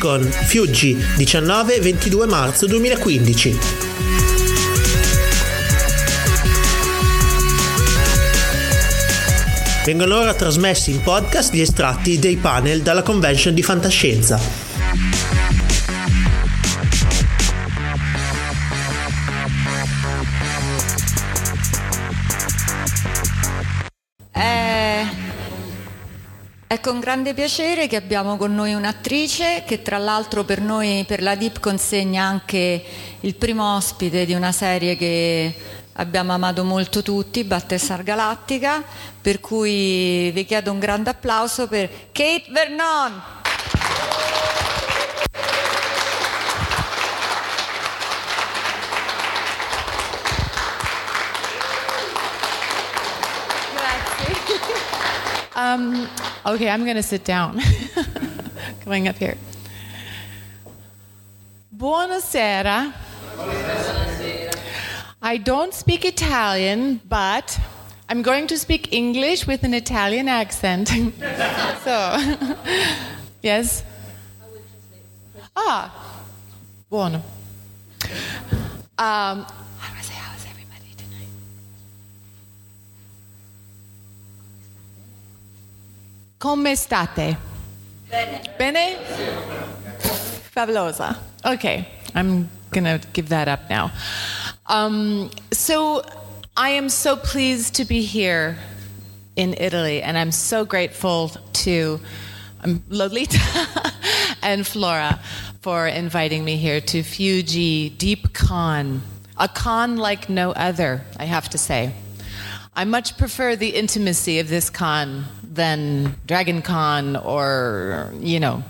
Dipcon 0.00 0.22
Fiuggi 0.22 0.96
19-22 0.96 2.26
marzo 2.26 2.66
2015 2.66 3.58
Vengono 9.84 10.16
ora 10.16 10.32
trasmessi 10.32 10.90
in 10.92 11.02
podcast 11.02 11.52
gli 11.52 11.60
estratti 11.60 12.18
dei 12.18 12.36
panel 12.36 12.80
dalla 12.80 13.02
convention 13.02 13.52
di 13.52 13.62
fantascienza. 13.62 14.69
È 26.70 26.78
con 26.78 27.00
grande 27.00 27.34
piacere 27.34 27.88
che 27.88 27.96
abbiamo 27.96 28.36
con 28.36 28.54
noi 28.54 28.74
un'attrice 28.74 29.64
che 29.66 29.82
tra 29.82 29.98
l'altro 29.98 30.44
per 30.44 30.60
noi, 30.60 31.04
per 31.04 31.20
la 31.20 31.34
DIP, 31.34 31.58
consegna 31.58 32.22
anche 32.22 32.84
il 33.18 33.34
primo 33.34 33.74
ospite 33.74 34.24
di 34.24 34.34
una 34.34 34.52
serie 34.52 34.94
che 34.94 35.52
abbiamo 35.94 36.32
amato 36.32 36.62
molto 36.62 37.02
tutti, 37.02 37.42
Battlestar 37.42 38.04
Galactica, 38.04 38.84
per 39.20 39.40
cui 39.40 40.30
vi 40.30 40.44
chiedo 40.44 40.70
un 40.70 40.78
grande 40.78 41.10
applauso 41.10 41.66
per 41.66 41.90
Kate 42.12 42.44
Vernon. 42.52 43.39
Um, 55.60 56.08
okay, 56.46 56.70
I'm 56.70 56.84
going 56.84 56.96
to 56.96 57.02
sit 57.02 57.22
down. 57.22 57.60
Coming 58.80 59.08
up 59.08 59.16
here. 59.16 59.36
Buonasera. 61.76 62.94
I 65.20 65.36
don't 65.36 65.74
speak 65.74 66.06
Italian, 66.06 67.00
but 67.06 67.60
I'm 68.08 68.22
going 68.22 68.46
to 68.46 68.56
speak 68.56 68.90
English 68.90 69.46
with 69.46 69.62
an 69.62 69.74
Italian 69.74 70.28
accent. 70.28 70.88
so, 71.84 71.94
yes. 73.42 73.84
Ah, 75.54 75.92
buono. 76.88 77.22
Um, 78.96 79.44
Come 86.40 86.74
state? 86.74 87.36
Bene. 88.10 88.40
Bene? 88.56 88.96
Fabulosa. 90.56 91.18
Okay, 91.44 91.86
I'm 92.14 92.48
gonna 92.70 92.98
give 93.12 93.28
that 93.28 93.46
up 93.46 93.68
now. 93.68 93.92
Um, 94.64 95.30
so 95.52 96.02
I 96.56 96.70
am 96.70 96.88
so 96.88 97.16
pleased 97.16 97.74
to 97.74 97.84
be 97.84 98.00
here 98.00 98.56
in 99.36 99.54
Italy, 99.58 100.00
and 100.00 100.16
I'm 100.16 100.32
so 100.32 100.64
grateful 100.64 101.28
to 101.28 102.00
um, 102.64 102.82
Lolita 102.88 103.38
and 104.42 104.66
Flora 104.66 105.20
for 105.60 105.86
inviting 105.86 106.42
me 106.42 106.56
here 106.56 106.80
to 106.80 107.02
Fiuggi 107.02 107.94
DipCon, 107.98 109.00
a 109.36 109.46
con 109.46 109.98
like 109.98 110.30
no 110.30 110.52
other, 110.52 111.02
I 111.18 111.26
have 111.26 111.50
to 111.50 111.58
say. 111.58 111.92
I 112.74 112.86
much 112.86 113.18
prefer 113.18 113.56
the 113.56 113.76
intimacy 113.76 114.38
of 114.38 114.48
this 114.48 114.70
con 114.70 115.26
than 115.60 116.14
Dragon 116.26 116.62
Con 116.62 117.16
or, 117.16 118.10
you 118.18 118.40
know, 118.40 118.64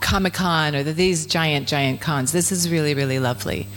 Comic 0.00 0.34
Con 0.34 0.74
or 0.74 0.82
these 0.82 1.26
giant, 1.26 1.68
giant 1.68 2.00
cons. 2.00 2.32
This 2.32 2.50
is 2.50 2.68
really, 2.68 2.94
really 2.94 3.20
lovely. 3.20 3.68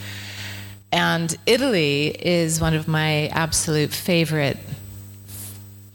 And 0.91 1.35
Italy 1.45 2.07
is 2.07 2.59
one 2.59 2.73
of 2.73 2.87
my 2.87 3.27
absolute 3.27 3.91
favorite, 3.91 4.57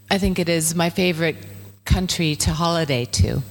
I 0.09 0.19
think 0.19 0.39
it 0.39 0.49
is 0.49 0.77
my 0.77 0.89
favorite 0.89 1.37
country 1.85 2.37
to 2.37 2.53
holiday 2.53 3.07
to. 3.07 3.43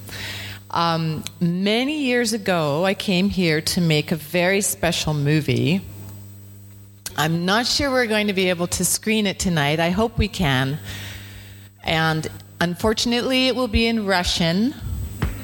Um, 0.70 1.22
many 1.38 2.04
years 2.04 2.32
ago, 2.32 2.86
I 2.86 2.94
came 2.94 3.28
here 3.28 3.60
to 3.60 3.82
make 3.82 4.10
a 4.10 4.16
very 4.16 4.62
special 4.62 5.12
movie. 5.12 5.82
I'm 7.18 7.44
not 7.44 7.66
sure 7.66 7.90
we're 7.90 8.06
going 8.06 8.28
to 8.28 8.32
be 8.32 8.48
able 8.48 8.68
to 8.68 8.86
screen 8.86 9.26
it 9.26 9.38
tonight. 9.38 9.80
I 9.80 9.90
hope 9.90 10.16
we 10.16 10.28
can. 10.28 10.78
And 11.82 12.26
Unfortunately, 12.60 13.48
it 13.48 13.56
will 13.56 13.68
be 13.68 13.86
in 13.86 14.04
Russian. 14.04 14.74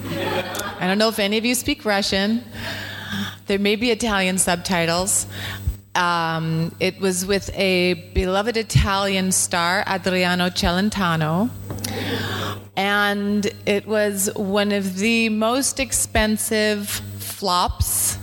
I 0.08 0.86
don't 0.86 0.98
know 0.98 1.08
if 1.08 1.18
any 1.18 1.38
of 1.38 1.46
you 1.46 1.54
speak 1.54 1.86
Russian. 1.86 2.44
There 3.46 3.58
may 3.58 3.76
be 3.76 3.90
Italian 3.90 4.36
subtitles. 4.36 5.26
Um, 5.94 6.74
it 6.78 7.00
was 7.00 7.24
with 7.24 7.48
a 7.54 7.94
beloved 8.12 8.58
Italian 8.58 9.32
star, 9.32 9.82
Adriano 9.88 10.50
Celentano. 10.50 11.48
And 12.76 13.50
it 13.64 13.86
was 13.86 14.28
one 14.36 14.70
of 14.72 14.98
the 14.98 15.30
most 15.30 15.80
expensive 15.80 16.88
flops 17.18 18.18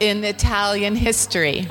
in 0.00 0.24
Italian 0.24 0.96
history. 0.96 1.68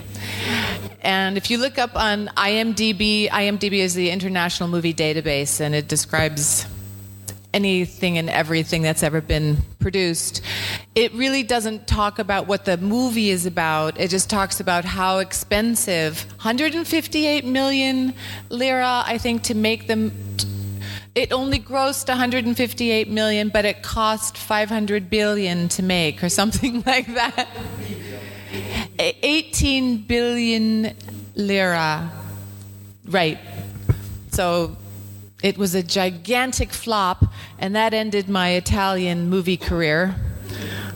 And 1.03 1.35
if 1.37 1.51
you 1.51 1.57
look 1.57 1.77
up 1.77 1.95
on 1.95 2.27
IMDb, 2.37 3.29
IMDb 3.29 3.73
is 3.73 3.93
the 3.93 4.09
International 4.09 4.69
Movie 4.69 4.93
Database, 4.93 5.59
and 5.59 5.75
it 5.75 5.89
describes 5.89 6.65
anything 7.53 8.17
and 8.17 8.29
everything 8.29 8.81
that's 8.81 9.03
ever 9.03 9.21
been 9.21 9.57
produced. 9.79 10.41
It 10.95 11.13
really 11.13 11.43
doesn't 11.43 11.87
talk 11.87 12.19
about 12.19 12.47
what 12.47 12.65
the 12.65 12.77
movie 12.77 13.29
is 13.29 13.45
about. 13.45 13.99
It 13.99 14.09
just 14.09 14.29
talks 14.29 14.59
about 14.59 14.85
how 14.85 15.19
expensive 15.19 16.25
158 16.37 17.45
million 17.45 18.13
lira, 18.49 19.03
I 19.05 19.17
think, 19.17 19.43
to 19.43 19.55
make 19.55 19.87
them. 19.87 20.13
It 21.15 21.31
only 21.31 21.59
grossed 21.59 22.07
158 22.07 23.07
million, 23.09 23.49
but 23.49 23.65
it 23.65 23.83
cost 23.83 24.35
500 24.35 25.11
billion 25.11 25.67
to 25.69 25.83
make, 25.83 26.23
or 26.23 26.29
something 26.29 26.81
like 26.85 27.13
that. 27.13 27.47
18 28.99 30.03
billion 30.03 30.95
lira. 31.35 32.11
Right. 33.05 33.39
So 34.31 34.75
it 35.41 35.57
was 35.57 35.75
a 35.75 35.83
gigantic 35.83 36.71
flop, 36.71 37.25
and 37.59 37.75
that 37.75 37.93
ended 37.93 38.29
my 38.29 38.51
Italian 38.51 39.29
movie 39.29 39.57
career. 39.57 40.15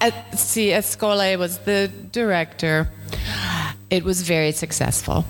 Scola 0.00 1.38
was 1.38 1.58
the 1.58 1.90
director. 2.12 2.90
It 3.90 4.04
was 4.04 4.22
very 4.22 4.52
successful. 4.52 5.24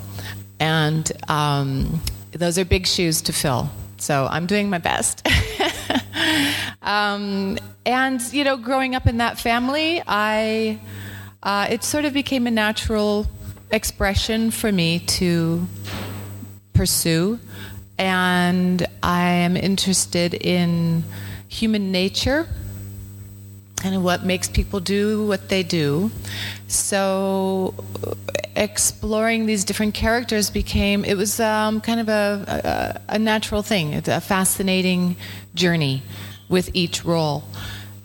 And 0.59 1.11
um, 1.27 2.01
those 2.31 2.59
are 2.59 2.65
big 2.65 2.85
shoes 2.85 3.21
to 3.23 3.33
fill. 3.33 3.69
So 3.97 4.27
I'm 4.29 4.45
doing 4.45 4.69
my 4.69 4.77
best. 4.77 5.27
um, 6.81 7.57
and, 7.85 8.21
you 8.31 8.43
know, 8.43 8.57
growing 8.57 8.95
up 8.95 9.07
in 9.07 9.17
that 9.17 9.39
family, 9.39 10.01
I, 10.05 10.79
uh, 11.41 11.67
it 11.69 11.83
sort 11.83 12.05
of 12.05 12.13
became 12.13 12.45
a 12.47 12.51
natural 12.51 13.27
expression 13.71 14.51
for 14.51 14.71
me 14.71 14.99
to 14.99 15.67
pursue. 16.79 17.37
And 17.97 18.87
I 19.03 19.23
am 19.45 19.57
interested 19.57 20.33
in 20.33 21.03
human 21.49 21.91
nature 21.91 22.47
and 23.83 24.01
what 24.01 24.23
makes 24.23 24.47
people 24.47 24.79
do 24.79 25.27
what 25.27 25.49
they 25.49 25.61
do. 25.61 26.09
So 26.69 27.75
exploring 28.55 29.45
these 29.45 29.65
different 29.65 29.93
characters 29.93 30.49
became 30.49 31.03
it 31.03 31.15
was 31.15 31.41
um, 31.41 31.81
kind 31.81 31.99
of 31.99 32.07
a, 32.07 33.01
a, 33.09 33.15
a, 33.15 33.19
natural 33.19 33.61
thing. 33.61 33.95
A 34.07 34.21
fascinating 34.21 35.17
journey 35.55 36.01
with 36.47 36.69
each 36.73 37.03
role. 37.03 37.43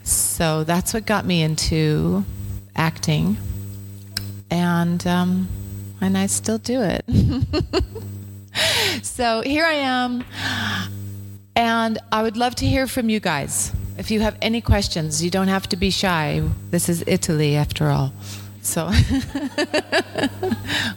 So 0.03 0.65
that's 0.65 0.93
what 0.93 1.07
got 1.07 1.25
me 1.25 1.43
into 1.43 2.25
acting, 2.75 3.37
and 4.51 5.07
um, 5.07 5.49
and 6.01 6.19
I 6.19 6.27
still 6.27 6.59
do 6.59 6.83
it. 6.83 7.05
so 9.03 9.43
here 9.43 9.65
I 9.65 9.75
am, 9.75 10.25
and 11.57 11.99
I 12.13 12.23
would 12.23 12.37
love 12.37 12.55
to 12.57 12.67
hear 12.67 12.87
from 12.87 13.09
you 13.09 13.21
guys. 13.21 13.73
If 13.97 14.11
you 14.11 14.21
have 14.21 14.37
any 14.43 14.61
questions, 14.61 15.23
you 15.23 15.31
don't 15.31 15.49
have 15.49 15.69
to 15.69 15.77
be 15.77 15.91
shy. 15.91 16.43
This 16.71 16.89
is 16.89 17.05
Italy, 17.07 17.57
after 17.57 17.91
all. 17.91 18.13
So 18.63 18.87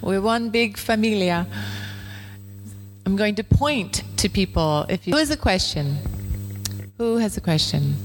we're 0.02 0.22
one 0.22 0.50
big 0.50 0.78
familia. 0.78 1.46
I'm 3.06 3.16
going 3.16 3.36
to 3.36 3.44
point 3.44 4.04
to 4.18 4.30
people. 4.30 4.86
If 4.90 5.08
you, 5.08 5.14
who 5.14 5.20
has 5.20 5.32
a 5.32 5.38
question? 5.38 5.98
Who 6.98 7.18
has 7.18 7.38
a 7.38 7.42
question? 7.42 7.96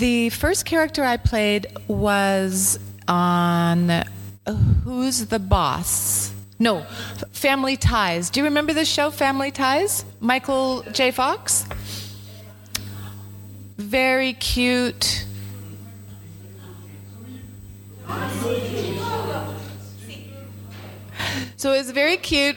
The 0.00 0.30
first 0.30 0.64
character 0.64 1.04
I 1.04 1.18
played 1.18 1.66
was 1.86 2.78
on 3.06 3.90
uh, 3.90 4.04
Who's 4.82 5.26
the 5.26 5.38
Boss? 5.38 6.32
No, 6.58 6.86
Family 7.32 7.76
Ties. 7.76 8.30
Do 8.30 8.40
you 8.40 8.44
remember 8.44 8.72
the 8.72 8.86
show 8.86 9.10
Family 9.10 9.50
Ties? 9.50 10.06
Michael 10.18 10.84
J. 10.92 11.10
Fox? 11.10 11.66
Very 13.76 14.32
cute. 14.32 15.26
So 21.56 21.74
it 21.74 21.76
was 21.76 21.90
very 21.90 22.16
cute. 22.16 22.56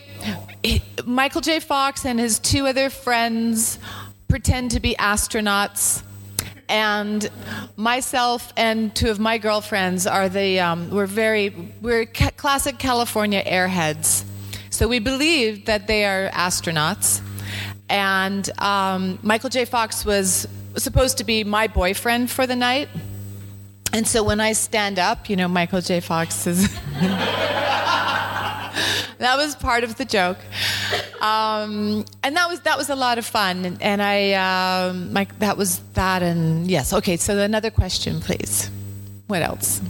Michael 1.06 1.42
J. 1.42 1.60
Fox 1.60 2.06
and 2.06 2.22
his 2.22 2.40
two 2.40 2.68
other 2.68 2.90
friends 2.90 3.80
pretend 4.30 4.72
to 4.72 4.80
be 4.80 4.96
astronauts 4.96 6.04
and 6.74 7.30
myself 7.78 8.52
and 8.58 8.94
two 8.96 9.12
of 9.12 9.20
my 9.20 9.38
girlfriends 9.38 10.08
are 10.08 10.28
the 10.28 10.60
um, 10.60 10.90
we're 10.90 11.06
very 11.06 11.72
we're 11.82 12.08
ca- 12.08 12.32
classic 12.32 12.80
California 12.80 13.44
airheads. 13.44 14.26
So 14.72 14.88
we 14.88 14.98
believe 14.98 15.68
that 15.68 15.86
they 15.86 16.04
are 16.04 16.30
astronauts, 16.32 17.22
and 17.90 18.50
um, 18.60 19.20
Michael 19.22 19.52
J. 19.52 19.66
Fox 19.66 20.04
was 20.04 20.48
supposed 20.76 21.20
to 21.20 21.24
be 21.24 21.44
my 21.44 21.68
boyfriend 21.68 22.32
for 22.32 22.48
the 22.48 22.56
night. 22.56 22.90
And 23.94 24.08
so 24.08 24.24
when 24.24 24.40
I 24.40 24.54
stand 24.54 24.98
up, 24.98 25.30
you 25.30 25.36
know, 25.36 25.48
Michael 25.48 25.82
J. 25.82 26.00
Fox 26.00 26.48
is. 26.48 26.76
that 29.20 29.38
was 29.38 29.56
part 29.56 29.84
of 29.84 29.96
the 29.96 30.06
joke. 30.06 30.38
Um, 31.22 32.06
and 32.24 32.36
that 32.36 32.50
was 32.50 32.62
that 32.62 32.78
was 32.78 32.90
a 32.90 32.96
lot 32.96 33.18
of 33.18 33.26
fun. 33.26 33.78
And, 33.82 34.02
I, 34.02 34.34
um, 34.34 35.14
my, 35.14 35.26
that 35.40 35.58
was 35.58 35.80
that. 35.94 36.22
And 36.22 36.70
yes, 36.70 36.94
okay. 36.94 37.18
So 37.18 37.38
another 37.38 37.72
question, 37.72 38.20
please. 38.20 38.70
What 39.28 39.42
else? 39.42 39.82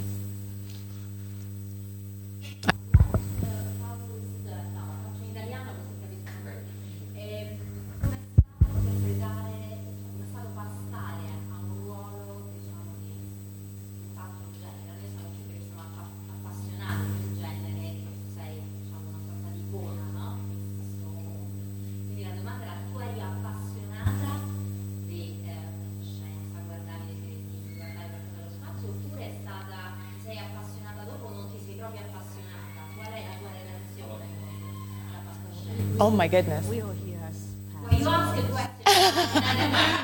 Oh 36.04 36.10
my 36.10 36.28
goodness. 36.28 36.68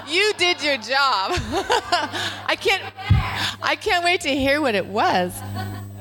you 0.09 0.33
did 0.37 0.63
your 0.63 0.77
job. 0.77 1.33
I 2.47 2.55
can't 2.57 2.81
I 3.61 3.75
can't 3.75 4.05
wait 4.05 4.21
to 4.21 4.29
hear 4.29 4.61
what 4.61 4.75
it 4.75 4.85
was. 4.85 5.37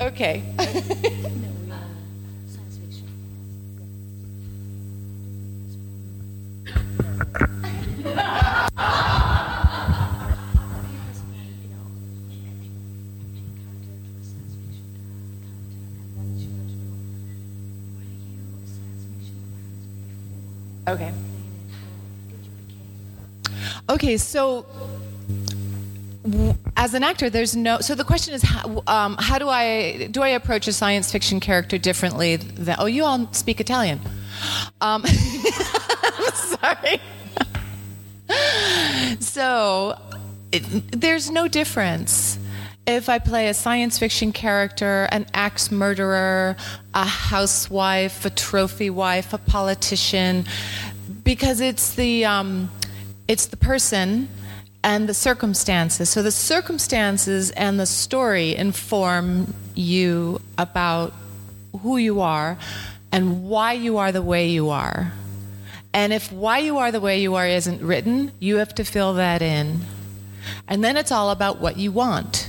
Okay. 0.00 0.44
Okay. 0.60 1.24
Okay, 24.08 24.16
so 24.16 24.64
as 26.78 26.94
an 26.94 27.04
actor, 27.04 27.28
there's 27.28 27.54
no. 27.54 27.80
So 27.80 27.94
the 27.94 28.04
question 28.04 28.32
is, 28.32 28.40
how, 28.40 28.82
um, 28.86 29.18
how 29.18 29.38
do 29.38 29.50
I 29.50 30.08
do 30.10 30.22
I 30.22 30.28
approach 30.28 30.66
a 30.66 30.72
science 30.72 31.12
fiction 31.12 31.40
character 31.40 31.76
differently? 31.76 32.36
Than, 32.36 32.76
oh, 32.78 32.86
you 32.86 33.04
all 33.04 33.30
speak 33.34 33.60
Italian. 33.60 34.00
Um, 34.80 35.04
sorry. 36.34 37.02
so 39.20 40.00
it, 40.52 40.62
there's 40.98 41.30
no 41.30 41.46
difference 41.46 42.38
if 42.86 43.10
I 43.10 43.18
play 43.18 43.48
a 43.48 43.54
science 43.54 43.98
fiction 43.98 44.32
character, 44.32 45.06
an 45.12 45.26
axe 45.34 45.70
murderer, 45.70 46.56
a 46.94 47.04
housewife, 47.04 48.24
a 48.24 48.30
trophy 48.30 48.88
wife, 48.88 49.34
a 49.34 49.38
politician, 49.38 50.46
because 51.24 51.60
it's 51.60 51.94
the 51.94 52.24
um, 52.24 52.70
it's 53.28 53.46
the 53.46 53.56
person 53.56 54.28
and 54.82 55.08
the 55.08 55.14
circumstances. 55.14 56.08
So 56.08 56.22
the 56.22 56.32
circumstances 56.32 57.50
and 57.52 57.78
the 57.78 57.86
story 57.86 58.56
inform 58.56 59.54
you 59.74 60.40
about 60.56 61.12
who 61.82 61.98
you 61.98 62.20
are 62.20 62.58
and 63.12 63.44
why 63.44 63.74
you 63.74 63.98
are 63.98 64.12
the 64.12 64.22
way 64.22 64.48
you 64.48 64.70
are. 64.70 65.12
And 65.92 66.12
if 66.12 66.32
why 66.32 66.58
you 66.58 66.78
are 66.78 66.90
the 66.90 67.00
way 67.00 67.20
you 67.20 67.34
are 67.34 67.46
isn't 67.46 67.82
written, 67.82 68.32
you 68.38 68.56
have 68.56 68.74
to 68.76 68.84
fill 68.84 69.14
that 69.14 69.42
in. 69.42 69.80
And 70.66 70.82
then 70.82 70.96
it's 70.96 71.12
all 71.12 71.30
about 71.30 71.60
what 71.60 71.76
you 71.76 71.92
want. 71.92 72.48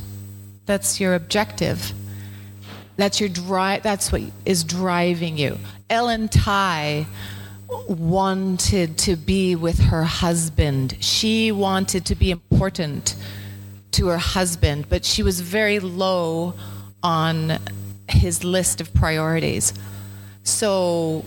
That's 0.65 0.99
your 0.99 1.15
objective. 1.15 1.93
That's 2.95 3.19
your 3.19 3.29
drive. 3.29 3.83
That's 3.83 4.11
what 4.11 4.21
is 4.45 4.63
driving 4.63 5.37
you. 5.37 5.57
Ellen 5.89 6.27
Tigh 6.27 7.05
wanted 7.87 8.97
to 8.99 9.15
be 9.15 9.55
with 9.55 9.79
her 9.79 10.03
husband. 10.03 10.97
She 10.99 11.51
wanted 11.51 12.05
to 12.05 12.15
be 12.15 12.31
important 12.31 13.15
to 13.91 14.07
her 14.07 14.17
husband, 14.17 14.87
but 14.89 15.05
she 15.05 15.23
was 15.23 15.41
very 15.41 15.79
low 15.79 16.53
on 17.03 17.59
his 18.07 18.43
list 18.43 18.81
of 18.81 18.93
priorities. 18.93 19.73
So, 20.43 21.23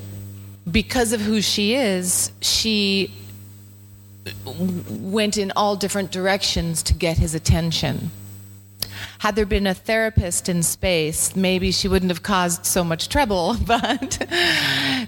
because 0.70 1.12
of 1.12 1.20
who 1.20 1.40
she 1.40 1.74
is, 1.74 2.32
she 2.40 3.12
went 4.44 5.36
in 5.36 5.52
all 5.56 5.76
different 5.76 6.12
directions 6.12 6.82
to 6.84 6.94
get 6.94 7.18
his 7.18 7.34
attention. 7.34 8.10
Had 9.22 9.36
there 9.36 9.46
been 9.46 9.68
a 9.68 9.74
therapist 9.74 10.48
in 10.48 10.64
space, 10.64 11.36
maybe 11.36 11.70
she 11.70 11.86
wouldn't 11.86 12.10
have 12.10 12.24
caused 12.24 12.66
so 12.66 12.82
much 12.82 13.08
trouble, 13.08 13.56
but 13.68 14.26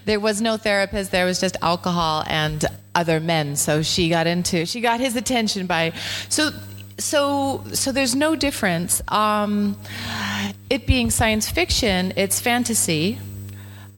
there 0.05 0.21
was 0.21 0.39
no 0.39 0.55
therapist, 0.55 1.11
there 1.11 1.25
was 1.25 1.41
just 1.41 1.57
alcohol 1.61 2.23
and 2.25 2.63
other 2.95 3.19
men. 3.19 3.57
So 3.57 3.81
she 3.81 4.07
got 4.07 4.25
into 4.25 4.65
she 4.65 4.79
got 4.79 5.01
his 5.01 5.17
attention 5.17 5.67
by 5.67 5.91
so 6.29 6.51
so 6.97 7.61
so 7.73 7.91
there's 7.91 8.15
no 8.15 8.37
difference. 8.37 9.01
Um, 9.09 9.75
it 10.69 10.87
being 10.87 11.11
science 11.11 11.49
fiction, 11.49 12.13
it's 12.15 12.39
fantasy. 12.39 13.19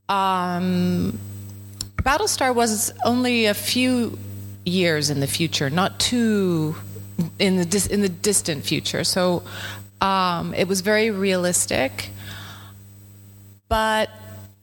Um, 0.10 1.20
Battlestar 1.98 2.56
was 2.56 2.92
only 3.06 3.46
a 3.46 3.54
few 3.54 4.18
years 4.66 5.12
in 5.12 5.20
the 5.20 5.28
future, 5.28 5.70
not 5.70 6.00
too 6.00 6.76
in 7.38 7.58
the 7.58 7.66
dis- 7.66 7.86
in 7.86 8.02
the 8.02 8.10
distant 8.10 8.64
future. 8.64 9.04
So 9.04 9.44
um, 10.02 10.54
it 10.54 10.68
was 10.68 10.82
very 10.82 11.12
realistic, 11.12 12.10
but 13.68 14.10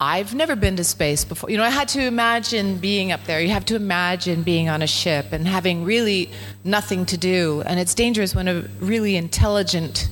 I've 0.00 0.34
never 0.34 0.56
been 0.56 0.76
to 0.76 0.84
space 0.84 1.24
before. 1.24 1.50
You 1.50 1.56
know, 1.56 1.64
I 1.64 1.70
had 1.70 1.88
to 1.88 2.02
imagine 2.02 2.78
being 2.78 3.12
up 3.12 3.24
there. 3.24 3.40
You 3.40 3.50
have 3.50 3.64
to 3.66 3.76
imagine 3.76 4.42
being 4.42 4.68
on 4.68 4.82
a 4.82 4.86
ship 4.86 5.32
and 5.32 5.46
having 5.46 5.84
really 5.84 6.30
nothing 6.64 7.06
to 7.06 7.16
do. 7.16 7.62
And 7.64 7.78
it's 7.78 7.94
dangerous 7.94 8.34
when 8.34 8.48
a 8.48 8.62
really 8.80 9.16
intelligent 9.16 10.08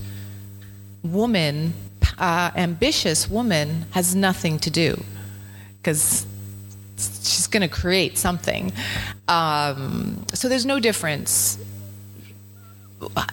woman, 1.03 1.75
uh, 2.17 2.53
ambitious 2.55 3.29
woman, 3.29 3.85
has 3.91 4.15
nothing 4.15 4.59
to 4.61 4.71
do 4.71 5.03
because 5.79 6.27
she's 6.97 7.49
going 7.49 7.63
to 7.63 7.69
create 7.69 8.17
something. 8.17 8.73
Um, 9.27 10.25
so 10.33 10.49
there's 10.49 10.67
no 10.67 10.79
difference 10.79 11.59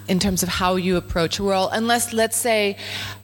in 0.08 0.20
terms 0.20 0.44
of 0.44 0.50
how 0.50 0.76
you 0.76 0.98
approach 0.98 1.40
a 1.40 1.44
role, 1.44 1.70
unless, 1.70 2.14
let's 2.14 2.38
say, 2.38 2.78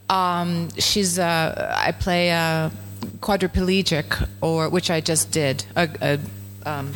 um, 0.08 0.68
she's. 0.78 1.18
Uh, 1.18 1.74
I 1.76 1.92
play 1.92 2.30
a 2.30 2.70
quadriplegic, 3.20 4.28
or 4.40 4.68
which 4.68 4.90
I 4.90 5.00
just 5.00 5.30
did, 5.30 5.64
a, 5.74 5.88
a 6.00 6.18
um, 6.68 6.92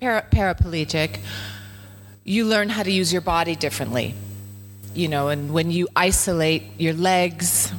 para, 0.00 0.24
paraplegic. 0.30 1.20
You 2.24 2.44
learn 2.44 2.68
how 2.68 2.82
to 2.82 2.90
use 2.90 3.12
your 3.12 3.22
body 3.22 3.56
differently, 3.56 4.14
you 4.94 5.08
know, 5.08 5.28
and 5.28 5.52
when 5.52 5.70
you 5.70 5.88
isolate 5.96 6.62
your 6.78 6.94
legs 6.94 7.72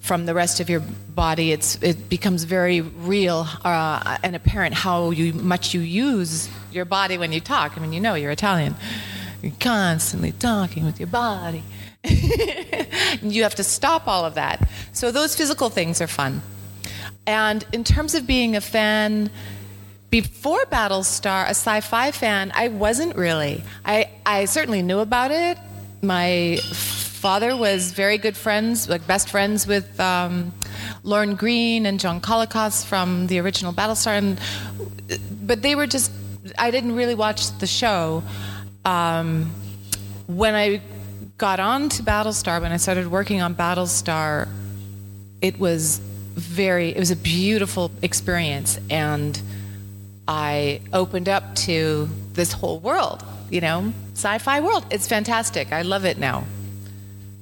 from 0.00 0.26
the 0.26 0.34
rest 0.34 0.60
of 0.60 0.68
your 0.68 0.80
body, 1.14 1.52
it's, 1.52 1.82
it 1.82 2.08
becomes 2.08 2.44
very 2.44 2.82
real 2.82 3.48
uh, 3.64 4.18
and 4.22 4.36
apparent 4.36 4.74
how 4.74 5.10
you, 5.10 5.32
much 5.32 5.72
you 5.72 5.80
use 5.80 6.48
your 6.72 6.84
body 6.84 7.16
when 7.16 7.32
you 7.32 7.40
talk. 7.40 7.76
I 7.76 7.80
mean, 7.80 7.92
you 7.92 8.00
know, 8.00 8.14
you're 8.14 8.30
Italian. 8.30 8.74
You're 9.44 9.52
constantly 9.60 10.32
talking 10.32 10.86
with 10.86 10.98
your 10.98 11.06
body. 11.06 11.62
you 12.04 13.42
have 13.42 13.54
to 13.56 13.64
stop 13.64 14.08
all 14.08 14.24
of 14.24 14.36
that. 14.36 14.66
So 14.92 15.10
those 15.10 15.36
physical 15.36 15.68
things 15.68 16.00
are 16.00 16.06
fun. 16.06 16.40
And 17.26 17.62
in 17.70 17.84
terms 17.84 18.14
of 18.14 18.26
being 18.26 18.56
a 18.56 18.62
fan, 18.62 19.28
before 20.08 20.64
Battlestar, 20.64 21.44
a 21.44 21.50
sci 21.50 21.80
fi 21.82 22.10
fan, 22.10 22.52
I 22.54 22.68
wasn't 22.68 23.16
really. 23.16 23.62
I, 23.84 24.08
I 24.24 24.46
certainly 24.46 24.80
knew 24.80 25.00
about 25.00 25.30
it. 25.30 25.58
My 26.00 26.58
father 26.72 27.54
was 27.54 27.92
very 27.92 28.16
good 28.16 28.38
friends, 28.38 28.88
like 28.88 29.06
best 29.06 29.28
friends 29.28 29.66
with 29.66 30.00
um, 30.00 30.54
Lorne 31.02 31.34
Greene 31.34 31.84
and 31.84 32.00
John 32.00 32.22
Colicos 32.22 32.82
from 32.82 33.26
the 33.26 33.40
original 33.40 33.74
Battlestar. 33.74 34.16
And, 34.16 34.40
but 35.46 35.60
they 35.60 35.74
were 35.74 35.86
just, 35.86 36.10
I 36.56 36.70
didn't 36.70 36.94
really 36.96 37.14
watch 37.14 37.50
the 37.58 37.66
show. 37.66 38.22
Um, 38.84 39.50
when 40.26 40.54
I 40.54 40.82
got 41.38 41.60
on 41.60 41.88
to 41.90 42.02
Battlestar, 42.02 42.60
when 42.60 42.72
I 42.72 42.76
started 42.76 43.06
working 43.10 43.42
on 43.42 43.54
Battlestar, 43.54 44.48
it 45.40 45.58
was 45.58 45.98
very, 46.34 46.90
it 46.90 46.98
was 46.98 47.10
a 47.10 47.16
beautiful 47.16 47.90
experience. 48.02 48.78
And 48.90 49.40
I 50.26 50.80
opened 50.92 51.28
up 51.28 51.54
to 51.56 52.08
this 52.32 52.52
whole 52.52 52.78
world, 52.78 53.22
you 53.50 53.60
know, 53.60 53.92
sci 54.14 54.38
fi 54.38 54.60
world. 54.60 54.86
It's 54.90 55.06
fantastic. 55.06 55.72
I 55.72 55.82
love 55.82 56.04
it 56.04 56.18
now. 56.18 56.44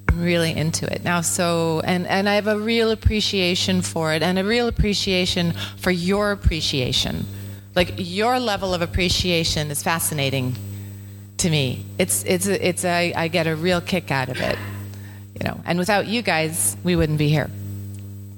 I'm 0.09 0.23
really 0.23 0.55
into 0.55 0.93
it 0.93 1.05
now. 1.05 1.21
So, 1.23 1.81
and, 1.85 2.07
and 2.07 2.29
I 2.29 2.35
have 2.35 2.47
a 2.47 2.59
real 2.59 2.91
appreciation 2.91 3.83
for 3.83 4.13
it 4.13 4.23
and 4.23 4.39
a 4.39 4.45
real 4.45 4.69
appreciation 4.69 5.53
for 5.79 5.91
your 5.91 6.33
appreciation. 6.33 7.25
Like, 7.75 7.95
your 7.97 8.39
level 8.39 8.75
of 8.75 8.83
appreciation 8.83 9.71
is 9.71 9.83
fascinating 9.83 10.55
to 11.43 11.51
me. 11.51 11.85
It's 11.99 12.25
it's 12.25 12.47
it's 12.47 12.85
a, 12.85 13.13
I 13.15 13.27
get 13.27 13.49
a 13.49 13.57
real 13.57 13.81
kick 13.81 14.13
out 14.13 14.29
of 14.29 14.41
it, 14.41 14.57
you 15.35 15.45
know. 15.45 15.61
And 15.65 15.77
without 15.77 16.07
you 16.07 16.23
guys, 16.23 16.77
we 16.85 16.95
wouldn't 16.95 17.19
be 17.19 17.29
here. 17.29 17.51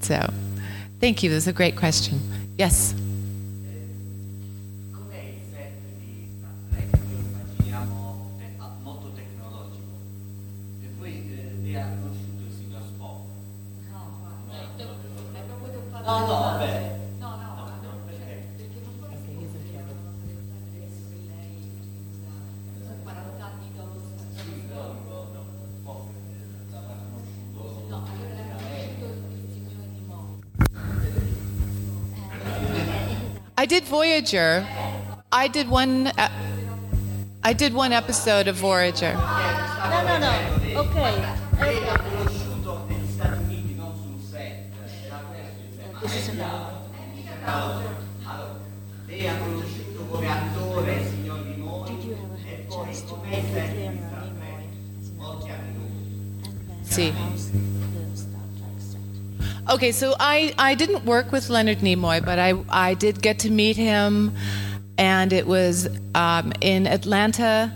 So, 0.00 0.32
thank 1.00 1.22
you. 1.22 1.28
This 1.28 1.44
is 1.44 1.48
a 1.48 1.52
great 1.52 1.76
question. 1.76 2.18
Yes. 2.56 2.94
No, 16.06 16.18
no, 16.18 16.26
vabbè. 16.26 16.93
I 33.64 33.66
did 33.66 33.84
Voyager. 33.84 34.66
I 35.32 35.48
did 35.48 35.70
one. 35.70 36.08
Uh, 36.08 36.28
I 37.42 37.54
did 37.54 37.72
one 37.72 37.94
episode 37.94 38.46
of 38.46 38.56
Voyager. 38.56 39.14
No, 39.14 40.04
no, 40.04 40.18
no. 40.18 40.80
Ok. 40.80 40.94
Lei 40.94 41.88
ha 41.88 41.98
conosciuto 41.98 42.84
negli 42.88 43.10
Stati 43.10 43.42
Uniti, 43.42 43.74
non 43.74 43.96
sul 43.96 44.20
set. 44.20 44.68
Era 45.78 45.98
questo 45.98 46.30
il 46.30 46.36
tema. 46.36 46.72
Allora, 47.46 48.60
lei 49.06 49.28
ha 49.28 49.36
conosciuto 49.38 50.04
come 50.10 50.28
attore 50.30 50.92
il 50.96 51.06
signor 51.06 51.44
Nimoy 51.46 52.18
e 52.44 52.66
poi 52.68 53.02
come 53.08 53.34
interpreta 53.34 54.30
molti 55.16 55.48
anni 55.48 55.72
dopo. 55.72 56.84
Okay, 59.66 59.92
so 59.92 60.14
I, 60.20 60.54
I 60.58 60.74
didn't 60.74 61.06
work 61.06 61.32
with 61.32 61.48
Leonard 61.48 61.78
Nimoy, 61.78 62.22
but 62.22 62.38
I, 62.38 62.52
I 62.68 62.92
did 62.92 63.22
get 63.22 63.38
to 63.40 63.50
meet 63.50 63.78
him, 63.78 64.34
and 64.98 65.32
it 65.32 65.46
was 65.46 65.88
um, 66.14 66.52
in 66.60 66.86
Atlanta 66.86 67.72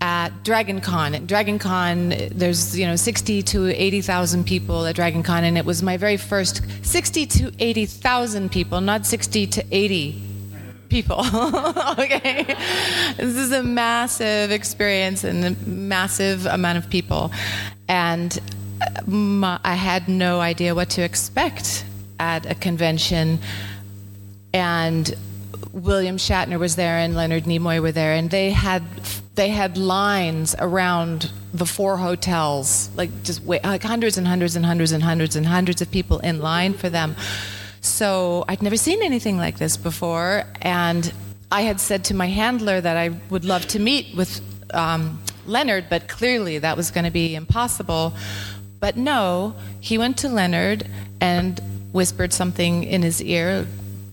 at 0.00 0.28
Dragon 0.44 0.80
Con. 0.80 1.16
At 1.16 1.26
Dragon 1.26 1.58
Con, 1.58 2.14
there's 2.30 2.78
you 2.78 2.86
know 2.86 2.94
60 2.94 3.42
to 3.42 3.74
80,000 3.74 4.44
people 4.44 4.86
at 4.86 4.94
Dragon 4.94 5.24
Con, 5.24 5.42
and 5.42 5.58
it 5.58 5.64
was 5.64 5.82
my 5.82 5.96
very 5.96 6.16
first 6.16 6.62
60 6.82 7.26
to 7.26 7.52
80,000 7.58 8.52
people, 8.52 8.80
not 8.80 9.04
60 9.04 9.48
to 9.48 9.64
80 9.72 10.22
people. 10.90 11.18
okay, 11.98 12.44
this 13.16 13.36
is 13.36 13.50
a 13.50 13.64
massive 13.64 14.52
experience 14.52 15.24
and 15.24 15.44
a 15.44 15.68
massive 15.68 16.46
amount 16.46 16.78
of 16.78 16.88
people, 16.88 17.32
and 17.88 18.38
I 18.80 19.74
had 19.74 20.08
no 20.08 20.40
idea 20.40 20.74
what 20.74 20.90
to 20.90 21.02
expect 21.02 21.84
at 22.18 22.50
a 22.50 22.54
convention, 22.54 23.38
and 24.52 25.14
William 25.72 26.16
Shatner 26.16 26.58
was 26.58 26.76
there 26.76 26.98
and 26.98 27.14
Leonard 27.14 27.44
Nimoy 27.44 27.80
were 27.80 27.92
there, 27.92 28.14
and 28.14 28.30
they 28.30 28.50
had 28.50 28.82
they 29.34 29.48
had 29.48 29.78
lines 29.78 30.54
around 30.58 31.30
the 31.54 31.66
four 31.66 31.96
hotels, 31.96 32.90
like 32.96 33.10
just 33.22 33.42
wait, 33.42 33.64
like 33.64 33.82
hundreds 33.82 34.18
and 34.18 34.26
hundreds 34.26 34.56
and 34.56 34.64
hundreds 34.64 34.92
and 34.92 35.02
hundreds 35.02 35.36
and 35.36 35.46
hundreds 35.46 35.80
of 35.80 35.90
people 35.90 36.18
in 36.18 36.40
line 36.40 36.74
for 36.74 36.90
them. 36.90 37.16
So 37.80 38.44
I'd 38.48 38.62
never 38.62 38.76
seen 38.76 39.02
anything 39.02 39.38
like 39.38 39.58
this 39.58 39.76
before, 39.76 40.44
and 40.60 41.12
I 41.50 41.62
had 41.62 41.80
said 41.80 42.04
to 42.04 42.14
my 42.14 42.26
handler 42.26 42.80
that 42.80 42.96
I 42.96 43.10
would 43.30 43.44
love 43.44 43.66
to 43.68 43.78
meet 43.78 44.14
with 44.14 44.40
um, 44.74 45.20
Leonard, 45.46 45.86
but 45.88 46.08
clearly 46.08 46.58
that 46.58 46.76
was 46.76 46.90
going 46.90 47.04
to 47.04 47.10
be 47.10 47.34
impossible. 47.34 48.12
But 48.80 48.96
no, 48.96 49.54
he 49.80 49.98
went 49.98 50.18
to 50.18 50.28
Leonard 50.28 50.88
and 51.20 51.60
whispered 51.92 52.32
something 52.32 52.84
in 52.84 53.02
his 53.02 53.22
ear 53.22 53.66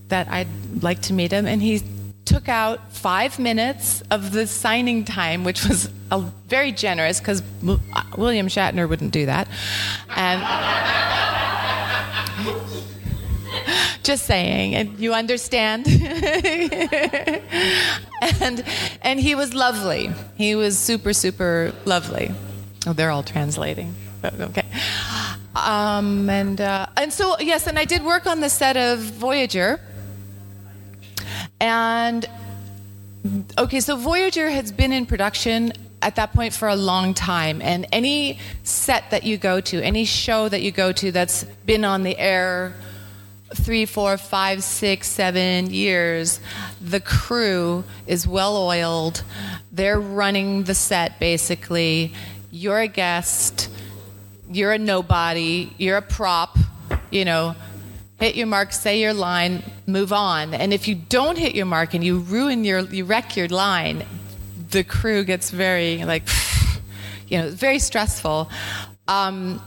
that 0.08 0.28
I'd 0.28 0.48
like 0.82 1.00
to 1.02 1.12
meet 1.12 1.32
him, 1.32 1.46
and 1.46 1.62
he 1.62 1.82
took 2.24 2.48
out 2.48 2.92
five 2.92 3.38
minutes 3.38 4.02
of 4.10 4.32
the 4.32 4.46
signing 4.46 5.04
time, 5.04 5.44
which 5.44 5.64
was 5.64 5.90
a, 6.10 6.20
very 6.46 6.72
generous 6.72 7.20
because 7.20 7.42
uh, 7.66 7.78
William 8.18 8.48
Shatner 8.48 8.86
wouldn't 8.88 9.12
do 9.12 9.24
that. 9.26 9.48
And 10.10 10.42
just 14.02 14.26
saying, 14.26 14.74
and 14.74 14.98
you 14.98 15.14
understand. 15.14 15.86
and 18.40 18.64
and 19.02 19.20
he 19.20 19.34
was 19.34 19.54
lovely. 19.54 20.10
He 20.36 20.54
was 20.54 20.78
super 20.78 21.14
super 21.14 21.72
lovely. 21.86 22.30
Oh, 22.86 22.92
they're 22.92 23.10
all 23.10 23.22
translating. 23.22 23.94
Okay. 24.24 24.66
Um, 25.54 26.28
and 26.30 26.60
uh, 26.60 26.86
and 26.96 27.12
so 27.12 27.38
yes, 27.40 27.66
and 27.66 27.78
I 27.78 27.84
did 27.84 28.04
work 28.04 28.26
on 28.26 28.40
the 28.40 28.48
set 28.48 28.76
of 28.76 28.98
Voyager. 29.00 29.80
And 31.60 32.26
okay, 33.56 33.80
so 33.80 33.96
Voyager 33.96 34.48
has 34.50 34.70
been 34.72 34.92
in 34.92 35.06
production 35.06 35.72
at 36.00 36.16
that 36.16 36.32
point 36.32 36.54
for 36.54 36.68
a 36.68 36.76
long 36.76 37.14
time. 37.14 37.60
And 37.62 37.86
any 37.92 38.38
set 38.62 39.10
that 39.10 39.24
you 39.24 39.36
go 39.36 39.60
to, 39.62 39.82
any 39.82 40.04
show 40.04 40.48
that 40.48 40.62
you 40.62 40.70
go 40.70 40.92
to 40.92 41.12
that's 41.12 41.44
been 41.66 41.84
on 41.84 42.02
the 42.02 42.16
air 42.18 42.74
three, 43.54 43.86
four, 43.86 44.18
five, 44.18 44.62
six, 44.62 45.08
seven 45.08 45.70
years, 45.70 46.38
the 46.80 47.00
crew 47.00 47.82
is 48.06 48.26
well 48.26 48.56
oiled. 48.56 49.22
They're 49.72 50.00
running 50.00 50.64
the 50.64 50.74
set 50.74 51.18
basically. 51.18 52.12
You're 52.50 52.80
a 52.80 52.88
guest, 52.88 53.70
you're 54.50 54.72
a 54.72 54.78
nobody, 54.78 55.72
you're 55.78 55.96
a 55.96 56.02
prop, 56.02 56.56
you 57.10 57.24
know. 57.24 57.54
Hit 58.18 58.34
your 58.34 58.48
mark, 58.48 58.72
say 58.72 59.00
your 59.00 59.14
line, 59.14 59.62
move 59.86 60.12
on. 60.12 60.52
And 60.52 60.74
if 60.74 60.88
you 60.88 60.96
don't 60.96 61.38
hit 61.38 61.54
your 61.54 61.66
mark 61.66 61.94
and 61.94 62.02
you 62.02 62.18
ruin 62.18 62.64
your, 62.64 62.80
you 62.80 63.04
wreck 63.04 63.36
your 63.36 63.46
line, 63.46 64.04
the 64.70 64.82
crew 64.82 65.22
gets 65.22 65.50
very 65.50 66.04
like, 66.04 66.28
you 67.28 67.38
know, 67.38 67.50
very 67.50 67.78
stressful. 67.78 68.50
Um, 69.06 69.62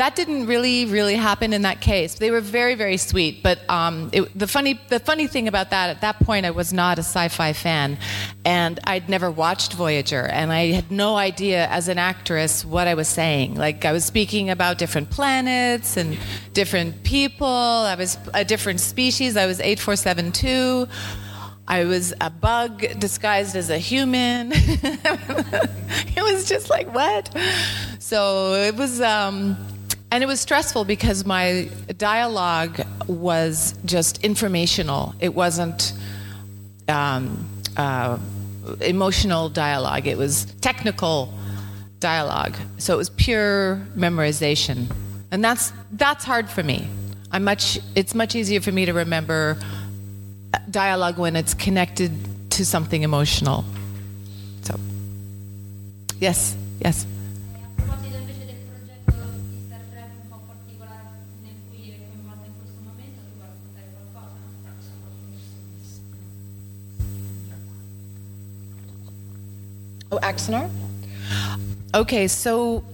that 0.00 0.16
didn't 0.16 0.46
really, 0.46 0.86
really 0.86 1.14
happen 1.14 1.52
in 1.52 1.60
that 1.60 1.82
case. 1.82 2.14
They 2.14 2.30
were 2.30 2.40
very, 2.40 2.74
very 2.74 2.96
sweet. 2.96 3.42
But 3.42 3.58
um, 3.68 4.08
it, 4.14 4.38
the 4.38 4.46
funny, 4.46 4.80
the 4.88 4.98
funny 4.98 5.26
thing 5.26 5.46
about 5.46 5.68
that, 5.70 5.90
at 5.90 6.00
that 6.00 6.18
point, 6.20 6.46
I 6.46 6.52
was 6.52 6.72
not 6.72 6.98
a 6.98 7.02
sci-fi 7.02 7.52
fan, 7.52 7.98
and 8.46 8.80
I'd 8.84 9.10
never 9.10 9.30
watched 9.30 9.74
Voyager, 9.74 10.26
and 10.26 10.54
I 10.54 10.68
had 10.68 10.90
no 10.90 11.16
idea 11.16 11.66
as 11.66 11.88
an 11.88 11.98
actress 11.98 12.64
what 12.64 12.88
I 12.88 12.94
was 12.94 13.08
saying. 13.08 13.56
Like 13.56 13.84
I 13.84 13.92
was 13.92 14.06
speaking 14.06 14.48
about 14.48 14.78
different 14.78 15.10
planets 15.10 15.98
and 15.98 16.18
different 16.54 17.04
people. 17.04 17.46
I 17.46 17.94
was 17.94 18.16
a 18.32 18.42
different 18.42 18.80
species. 18.80 19.36
I 19.36 19.44
was 19.44 19.60
eight 19.60 19.78
four 19.78 19.96
seven 19.96 20.32
two. 20.32 20.88
I 21.68 21.84
was 21.84 22.14
a 22.22 22.30
bug 22.30 22.98
disguised 22.98 23.54
as 23.54 23.68
a 23.68 23.78
human. 23.78 24.50
it 24.54 26.22
was 26.22 26.48
just 26.48 26.70
like, 26.70 26.92
what? 26.92 27.36
So 27.98 28.54
it 28.54 28.74
was, 28.74 29.00
um, 29.00 29.56
and 30.10 30.22
it 30.22 30.26
was 30.26 30.40
stressful 30.40 30.84
because 30.84 31.24
my 31.24 31.70
dialogue 31.96 32.80
was 33.06 33.74
just 33.84 34.24
informational. 34.24 35.14
It 35.20 35.34
wasn't 35.34 35.92
um, 36.88 37.48
uh, 37.76 38.18
emotional 38.80 39.48
dialogue, 39.48 40.06
it 40.06 40.18
was 40.18 40.46
technical 40.60 41.32
dialogue. 42.00 42.56
So 42.78 42.94
it 42.94 42.96
was 42.96 43.10
pure 43.10 43.80
memorization. 43.96 44.86
And 45.30 45.44
that's, 45.44 45.72
that's 45.92 46.24
hard 46.24 46.48
for 46.48 46.62
me. 46.62 46.88
I'm 47.30 47.44
much, 47.44 47.78
it's 47.94 48.14
much 48.14 48.34
easier 48.34 48.60
for 48.60 48.72
me 48.72 48.86
to 48.86 48.92
remember 48.92 49.58
dialogue 50.70 51.18
when 51.18 51.36
it's 51.36 51.54
connected 51.54 52.12
to 52.50 52.66
something 52.66 53.02
emotional. 53.02 53.64
So, 54.62 54.78
yes, 56.18 56.56
yes. 56.80 57.06
Oh, 70.12 70.18
Axanar? 70.18 70.68
Okay, 71.94 72.28
so 72.28 72.84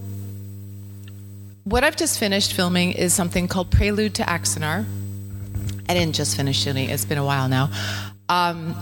what 1.64 1.82
I've 1.82 1.96
just 1.96 2.18
finished 2.18 2.52
filming 2.52 2.92
is 2.92 3.14
something 3.14 3.48
called 3.48 3.70
Prelude 3.70 4.14
to 4.16 4.22
Axanar. 4.22 4.84
I 5.88 5.94
didn't 5.94 6.14
just 6.14 6.36
finish 6.36 6.62
shooting; 6.62 6.90
it's 6.90 7.04
been 7.04 7.18
a 7.18 7.24
while 7.24 7.48
now. 7.48 7.70
Um, 8.28 8.74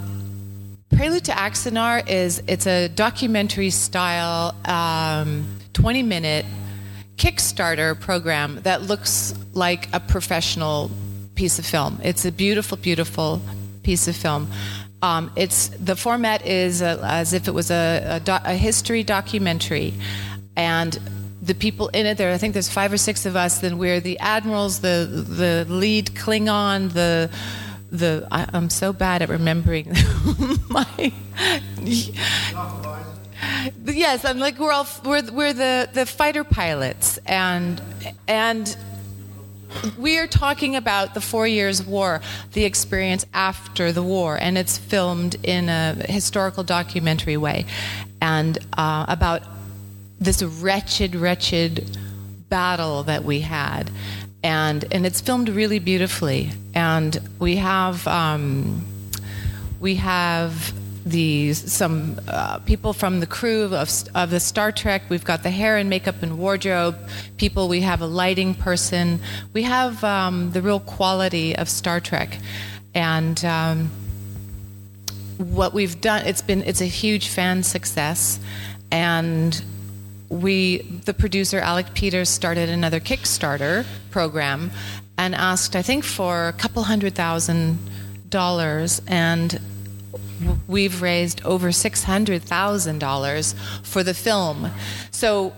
Prelude 0.90 1.24
to 1.24 1.32
Axanar 1.32 2.08
is 2.08 2.42
it's 2.46 2.66
a 2.66 2.88
documentary 2.88 3.70
style, 3.70 4.54
um, 4.64 5.46
20 5.72 6.02
minute 6.02 6.46
Kickstarter 7.16 7.98
program 7.98 8.60
that 8.62 8.82
looks 8.82 9.34
like 9.52 9.88
a 9.92 10.00
professional 10.00 10.90
piece 11.34 11.58
of 11.58 11.66
film. 11.66 12.00
It's 12.02 12.24
a 12.24 12.32
beautiful, 12.32 12.76
beautiful 12.76 13.40
piece 13.82 14.08
of 14.08 14.16
film. 14.16 14.48
Um, 15.04 15.30
it's 15.36 15.68
the 15.68 15.96
format 15.96 16.46
is 16.46 16.80
a, 16.80 16.98
as 17.04 17.34
if 17.34 17.46
it 17.46 17.52
was 17.52 17.70
a, 17.70 18.16
a, 18.16 18.20
do, 18.20 18.32
a 18.32 18.54
history 18.54 19.02
documentary, 19.02 19.92
and 20.56 20.98
the 21.42 21.54
people 21.54 21.88
in 21.88 22.06
it 22.06 22.16
there 22.16 22.32
i 22.32 22.38
think 22.38 22.54
there's 22.54 22.70
five 22.70 22.90
or 22.90 22.96
six 22.96 23.26
of 23.26 23.36
us 23.36 23.58
then 23.58 23.76
we're 23.76 24.00
the 24.00 24.18
admirals 24.18 24.80
the 24.80 25.06
the 25.28 25.66
lead 25.68 26.06
klingon 26.14 26.90
the 26.94 27.30
the 27.90 28.26
I, 28.30 28.48
am 28.54 28.70
so 28.70 28.94
bad 28.94 29.20
at 29.20 29.28
remembering 29.28 29.88
my 30.70 31.12
yes 33.84 34.24
i'm 34.24 34.38
like 34.38 34.58
we're 34.58 34.72
all 34.72 34.86
we're, 35.04 35.22
we're 35.30 35.52
the 35.52 35.88
the 35.92 36.06
fighter 36.06 36.44
pilots. 36.44 37.18
And 37.26 37.80
and 38.28 38.76
we 39.98 40.18
are 40.18 40.26
talking 40.26 40.76
about 40.76 41.14
the 41.14 41.20
four 41.20 41.46
years 41.46 41.82
war 41.82 42.20
the 42.52 42.64
experience 42.64 43.24
after 43.32 43.92
the 43.92 44.02
war 44.02 44.36
and 44.36 44.56
it's 44.56 44.78
filmed 44.78 45.36
in 45.42 45.68
a 45.68 45.94
historical 46.08 46.62
documentary 46.62 47.36
way 47.36 47.66
and 48.20 48.58
uh, 48.76 49.04
about 49.08 49.42
this 50.18 50.42
wretched, 50.42 51.14
wretched 51.14 51.98
battle 52.48 53.02
that 53.04 53.24
we 53.24 53.40
had. 53.40 53.90
And, 54.42 54.84
and 54.92 55.06
it's 55.06 55.20
filmed 55.20 55.48
really 55.48 55.78
beautifully. 55.78 56.50
And 56.74 57.18
we 57.38 57.56
have, 57.56 58.06
um, 58.06 58.84
we 59.80 59.96
have 59.96 60.72
these 61.04 61.72
some 61.72 62.18
uh, 62.28 62.58
people 62.60 62.92
from 62.92 63.20
the 63.20 63.26
crew 63.26 63.64
of, 63.74 63.90
of 64.14 64.30
the 64.30 64.40
Star 64.40 64.72
Trek. 64.72 65.02
We've 65.08 65.24
got 65.24 65.42
the 65.42 65.50
hair 65.50 65.76
and 65.76 65.90
makeup 65.90 66.22
and 66.22 66.38
wardrobe 66.38 66.96
people. 67.36 67.68
We 67.68 67.82
have 67.82 68.00
a 68.00 68.06
lighting 68.06 68.54
person. 68.54 69.20
We 69.52 69.64
have 69.64 70.02
um, 70.02 70.52
the 70.52 70.62
real 70.62 70.80
quality 70.80 71.56
of 71.56 71.68
Star 71.68 72.00
Trek, 72.00 72.38
and 72.94 73.44
um, 73.44 73.90
what 75.38 75.74
we've 75.74 76.00
done. 76.00 76.26
It's 76.26 76.42
been 76.42 76.62
it's 76.62 76.80
a 76.80 76.86
huge 76.86 77.28
fan 77.28 77.62
success, 77.62 78.40
and 78.90 79.62
we, 80.28 80.78
the 81.04 81.14
producer 81.14 81.58
Alec 81.58 81.94
Peters, 81.94 82.28
started 82.28 82.68
another 82.68 82.98
Kickstarter 82.98 83.84
program 84.10 84.70
and 85.16 85.34
asked, 85.34 85.76
I 85.76 85.82
think, 85.82 86.02
for 86.02 86.48
a 86.48 86.52
couple 86.52 86.82
hundred 86.82 87.14
thousand 87.14 87.78
dollars, 88.30 89.00
and 89.06 89.60
we've 90.66 91.02
raised 91.02 91.44
over 91.44 91.72
six 91.72 92.04
hundred 92.04 92.42
thousand 92.42 92.98
dollars 92.98 93.54
for 93.82 94.02
the 94.02 94.14
film. 94.14 94.70
So, 95.10 95.52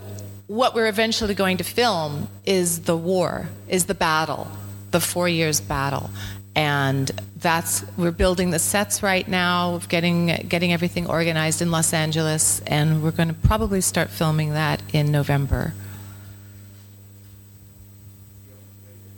what 0.46 0.74
we're 0.74 0.88
eventually 0.88 1.34
going 1.34 1.56
to 1.56 1.64
film 1.64 2.28
is 2.44 2.80
the 2.82 2.96
war, 2.96 3.48
is 3.68 3.86
the 3.86 3.94
battle, 3.94 4.48
the 4.90 5.00
four 5.00 5.28
years 5.28 5.60
battle, 5.60 6.10
and 6.54 7.10
that's 7.36 7.84
we're 7.96 8.10
building 8.10 8.50
the 8.50 8.58
sets 8.58 9.02
right 9.02 9.28
now, 9.28 9.78
getting 9.88 10.26
getting 10.48 10.72
everything 10.72 11.06
organized 11.06 11.60
in 11.60 11.70
Los 11.70 11.92
Angeles, 11.92 12.60
and 12.66 13.02
we're 13.02 13.10
going 13.10 13.28
to 13.28 13.34
probably 13.34 13.80
start 13.80 14.10
filming 14.10 14.52
that 14.54 14.82
in 14.92 15.12
November. 15.12 15.74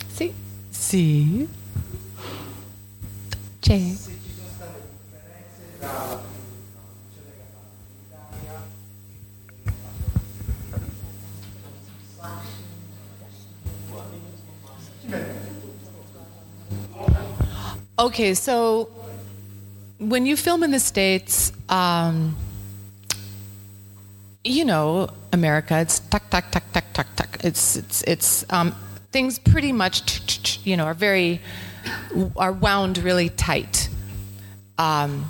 See, 0.09 0.35
see, 0.73 1.49
Jay. 3.61 3.95
Okay, 17.99 18.35
so 18.35 18.89
when 19.99 20.25
you 20.25 20.37
film 20.37 20.63
in 20.63 20.71
the 20.71 20.79
States, 20.79 21.53
um, 21.69 22.37
you 24.45 24.65
know, 24.65 25.11
America, 25.33 25.81
it's 25.81 25.99
tuck, 25.99 26.31
tuck, 26.31 26.51
tuck, 26.53 26.63
tuck, 26.73 26.85
tuck, 26.93 27.07
tuck. 27.17 27.39
It's, 27.43 27.77
it's, 27.77 28.03
it's, 28.05 28.45
um, 28.51 28.75
things 29.11 29.39
pretty 29.39 29.73
much, 29.73 30.61
you 30.65 30.77
know, 30.77 30.85
are 30.85 30.95
very, 30.95 31.41
are 32.37 32.53
wound 32.53 32.99
really 32.99 33.31
tight. 33.31 33.89
Um, 34.79 35.29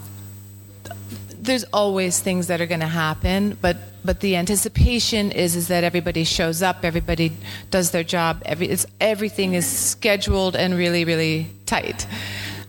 there's 1.48 1.64
always 1.72 2.20
things 2.20 2.46
that 2.46 2.60
are 2.60 2.66
going 2.66 2.80
to 2.80 2.86
happen, 2.86 3.56
but 3.60 3.76
but 4.04 4.20
the 4.20 4.36
anticipation 4.36 5.32
is 5.32 5.56
is 5.56 5.68
that 5.68 5.82
everybody 5.82 6.22
shows 6.22 6.62
up, 6.62 6.84
everybody 6.84 7.32
does 7.70 7.90
their 7.90 8.04
job, 8.04 8.42
every, 8.44 8.68
it's, 8.68 8.86
everything 9.00 9.54
is 9.54 9.66
scheduled 9.66 10.54
and 10.54 10.74
really 10.74 11.04
really 11.04 11.48
tight. 11.66 12.06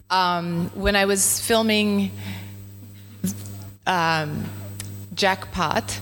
Um, 0.10 0.72
when 0.74 0.96
I 0.96 1.06
was 1.06 1.39
filming 1.39 2.12
um, 3.86 4.46
Jackpot, 5.13 6.00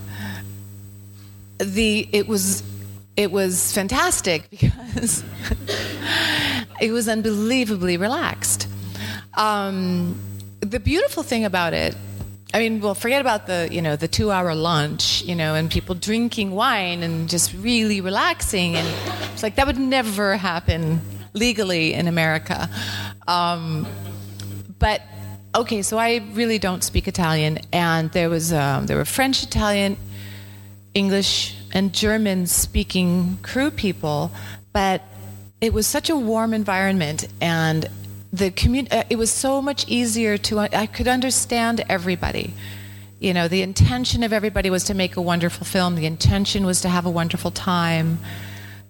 the 1.58 2.08
it 2.14 2.28
was 2.28 2.64
it 3.18 3.32
was 3.32 3.74
fantastic 3.74 4.50
because 4.52 5.24
it 6.80 6.92
was 6.92 7.10
unbelievably 7.10 7.98
relaxed. 7.98 8.68
Um, 9.34 10.20
the 10.62 10.80
beautiful 10.80 11.24
thing 11.24 11.44
about 11.46 11.74
it 11.74 11.96
I 12.54 12.60
mean, 12.60 12.80
well, 12.80 12.96
forget 12.96 13.20
about 13.20 13.46
the 13.46 13.68
you 13.72 13.82
know 13.82 13.96
the 13.96 14.08
two-hour 14.08 14.56
lunch, 14.56 15.22
you 15.24 15.36
know, 15.36 15.56
and 15.56 15.70
people 15.70 15.96
drinking 15.96 16.52
wine 16.52 17.04
and 17.04 17.30
just 17.30 17.54
really 17.54 18.00
relaxing, 18.00 18.76
and 18.76 18.88
it's 19.34 19.44
like 19.44 19.56
that 19.56 19.68
would 19.68 19.78
never 19.78 20.38
happen 20.38 21.02
legally 21.34 21.94
in 21.94 22.08
America. 22.08 22.70
Um, 23.28 23.86
but 24.80 25.02
okay, 25.54 25.82
so 25.82 25.98
I 25.98 26.24
really 26.34 26.58
don't 26.58 26.84
speak 26.84 27.08
Italian, 27.08 27.60
and 27.74 28.12
there 28.12 28.30
was 28.30 28.54
um, 28.54 28.86
there 28.86 28.96
were 28.96 29.06
French, 29.06 29.44
Italian, 29.44 29.98
English, 30.94 31.54
and 31.74 31.94
German-speaking 31.94 33.40
crew 33.42 33.72
people, 33.72 34.32
but 34.72 35.02
it 35.60 35.74
was 35.74 35.86
such 35.86 36.10
a 36.10 36.16
warm 36.16 36.54
environment, 36.54 37.28
and 37.42 37.90
the 38.32 38.52
commun- 38.52 38.88
uh, 38.92 39.04
it 39.10 39.18
was 39.18 39.32
so 39.32 39.62
much 39.62 39.88
easier 39.88 40.38
to 40.38 40.60
I 40.60 40.86
could 40.86 41.08
understand 41.08 41.84
everybody. 41.90 42.54
You 43.20 43.34
know, 43.34 43.48
the 43.48 43.62
intention 43.62 44.22
of 44.24 44.32
everybody 44.32 44.70
was 44.70 44.84
to 44.86 44.94
make 44.94 45.16
a 45.16 45.22
wonderful 45.22 45.66
film. 45.66 45.96
The 45.96 46.06
intention 46.06 46.66
was 46.66 46.82
to 46.82 46.90
have 46.90 47.06
a 47.06 47.10
wonderful 47.10 47.52
time. 47.52 48.20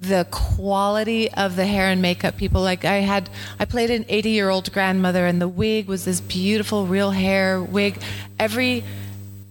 The 0.02 0.28
quality 0.30 1.32
of 1.32 1.56
the 1.56 1.66
hair 1.66 1.90
and 1.90 2.02
makeup 2.02 2.38
people 2.38 2.62
like 2.62 2.86
I 2.86 2.98
had 2.98 3.30
I 3.60 3.66
played 3.66 3.90
an 3.90 4.04
80-year-old 4.04 4.72
grandmother 4.74 5.26
and 5.26 5.42
the 5.42 5.48
wig 5.48 5.88
was 5.88 6.06
this 6.06 6.20
beautiful 6.20 6.86
real 6.86 7.12
hair 7.12 7.62
wig. 7.62 8.00
Every 8.38 8.84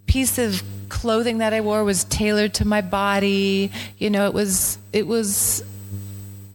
piece 0.07 0.39
of 0.39 0.63
clothing 0.89 1.39
that 1.39 1.53
I 1.53 1.61
wore 1.61 1.83
was 1.85 2.05
tailored 2.05 2.55
to 2.55 2.67
my 2.67 2.81
body. 2.81 3.73
You 3.99 4.11
know, 4.11 4.27
it 4.27 4.35
was 4.35 4.79
it 4.93 5.07
was 5.07 5.65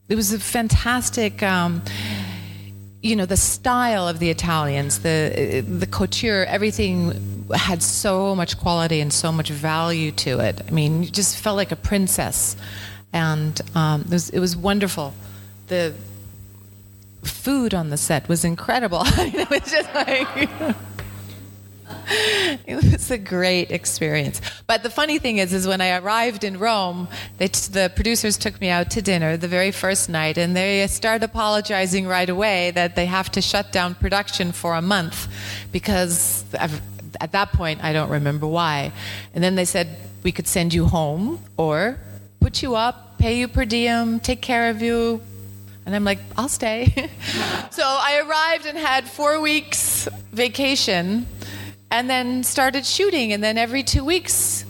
it 0.09 0.15
was 0.15 0.33
a 0.33 0.39
fantastic 0.39 1.41
um, 1.41 1.81
you 3.01 3.15
know 3.15 3.25
the 3.25 3.37
style 3.37 4.07
of 4.07 4.19
the 4.19 4.29
Italians, 4.29 4.99
the 4.99 5.63
the 5.67 5.87
couture, 5.87 6.45
everything 6.45 7.47
had 7.53 7.81
so 7.81 8.35
much 8.35 8.57
quality 8.59 8.99
and 8.99 9.11
so 9.11 9.31
much 9.31 9.49
value 9.49 10.11
to 10.11 10.39
it. 10.39 10.61
I 10.67 10.71
mean, 10.71 11.03
you 11.03 11.09
just 11.09 11.37
felt 11.37 11.57
like 11.57 11.71
a 11.71 11.75
princess, 11.75 12.55
and 13.11 13.59
um, 13.75 14.01
it 14.01 14.11
was 14.11 14.29
it 14.29 14.39
was 14.39 14.55
wonderful. 14.55 15.13
The 15.67 15.93
food 17.23 17.73
on 17.73 17.89
the 17.89 17.97
set 17.97 18.27
was 18.29 18.45
incredible. 18.45 19.01
it 19.05 19.49
was 19.49 19.71
just 19.71 19.93
like. 19.95 20.75
it 22.65 22.91
was 22.91 23.11
a 23.11 23.17
great 23.17 23.71
experience. 23.71 24.41
But 24.67 24.83
the 24.83 24.89
funny 24.89 25.19
thing 25.19 25.37
is, 25.37 25.53
is 25.53 25.67
when 25.67 25.81
I 25.81 25.97
arrived 25.97 26.43
in 26.43 26.59
Rome, 26.59 27.07
t- 27.39 27.47
the 27.47 27.91
producers 27.95 28.37
took 28.37 28.59
me 28.59 28.69
out 28.69 28.89
to 28.91 29.01
dinner 29.01 29.37
the 29.37 29.47
very 29.47 29.71
first 29.71 30.09
night, 30.09 30.37
and 30.37 30.55
they 30.55 30.85
started 30.87 31.23
apologizing 31.23 32.07
right 32.07 32.29
away 32.29 32.71
that 32.71 32.95
they 32.95 33.05
have 33.05 33.31
to 33.31 33.41
shut 33.41 33.71
down 33.71 33.95
production 33.95 34.51
for 34.51 34.75
a 34.75 34.81
month 34.81 35.27
because 35.71 36.43
I've, 36.59 36.81
at 37.19 37.31
that 37.31 37.51
point 37.53 37.83
I 37.83 37.93
don't 37.93 38.09
remember 38.09 38.47
why. 38.47 38.91
And 39.33 39.43
then 39.43 39.55
they 39.55 39.65
said 39.65 39.97
we 40.23 40.31
could 40.31 40.47
send 40.47 40.73
you 40.73 40.85
home 40.85 41.39
or 41.57 41.97
put 42.39 42.61
you 42.61 42.75
up, 42.75 43.17
pay 43.17 43.37
you 43.37 43.47
per 43.47 43.65
diem, 43.65 44.19
take 44.19 44.41
care 44.41 44.69
of 44.69 44.81
you. 44.81 45.21
And 45.85 45.95
I'm 45.95 46.03
like, 46.03 46.19
I'll 46.37 46.49
stay. 46.49 46.85
so 47.71 47.83
I 47.83 48.21
arrived 48.25 48.65
and 48.65 48.77
had 48.77 49.07
four 49.07 49.41
weeks 49.41 50.07
vacation 50.31 51.25
and 51.91 52.09
then 52.09 52.43
started 52.43 52.85
shooting. 52.85 53.33
And 53.33 53.43
then 53.43 53.57
every 53.57 53.83
two 53.83 54.03
weeks, 54.03 54.65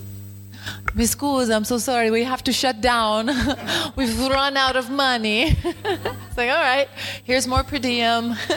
Miss 0.96 1.16
Coos, 1.16 1.50
I'm 1.50 1.64
so 1.64 1.78
sorry, 1.78 2.12
we 2.12 2.24
have 2.24 2.44
to 2.44 2.52
shut 2.52 2.82
down. 2.82 3.28
We've 3.96 4.20
run 4.28 4.58
out 4.58 4.76
of 4.76 4.90
money. 4.90 5.44
it's 5.64 6.38
like, 6.38 6.50
all 6.50 6.58
right, 6.58 6.90
here's 7.24 7.48
more 7.48 7.64
per 7.64 7.78
diem. 7.78 8.34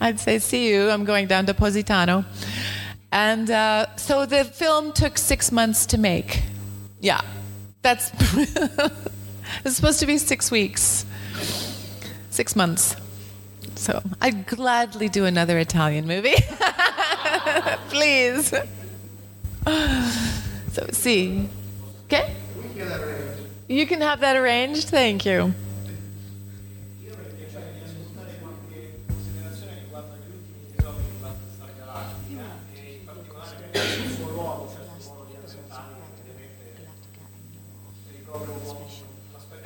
I'd 0.00 0.18
say, 0.18 0.38
see 0.40 0.70
you. 0.70 0.90
I'm 0.90 1.04
going 1.04 1.26
down 1.26 1.46
to 1.46 1.54
Positano. 1.54 2.24
And 3.12 3.50
uh, 3.50 3.96
so 3.96 4.26
the 4.26 4.44
film 4.44 4.92
took 4.92 5.16
six 5.16 5.50
months 5.50 5.86
to 5.86 5.98
make. 5.98 6.42
Yeah, 7.00 7.22
that's. 7.82 8.12
it's 9.64 9.76
supposed 9.76 10.00
to 10.00 10.06
be 10.06 10.18
six 10.18 10.50
weeks, 10.50 11.06
six 12.28 12.54
months. 12.54 12.94
So 13.74 14.02
I'd 14.20 14.46
gladly 14.46 15.08
do 15.08 15.24
another 15.24 15.58
Italian 15.58 16.06
movie. 16.06 16.34
Please. 17.88 18.54
So, 20.72 20.86
see. 20.92 21.48
Okay? 22.06 22.34
You 23.68 23.86
can 23.86 24.00
have 24.00 24.20
that 24.20 24.36
arranged. 24.36 24.88
Thank 24.88 25.26
you. 25.26 25.52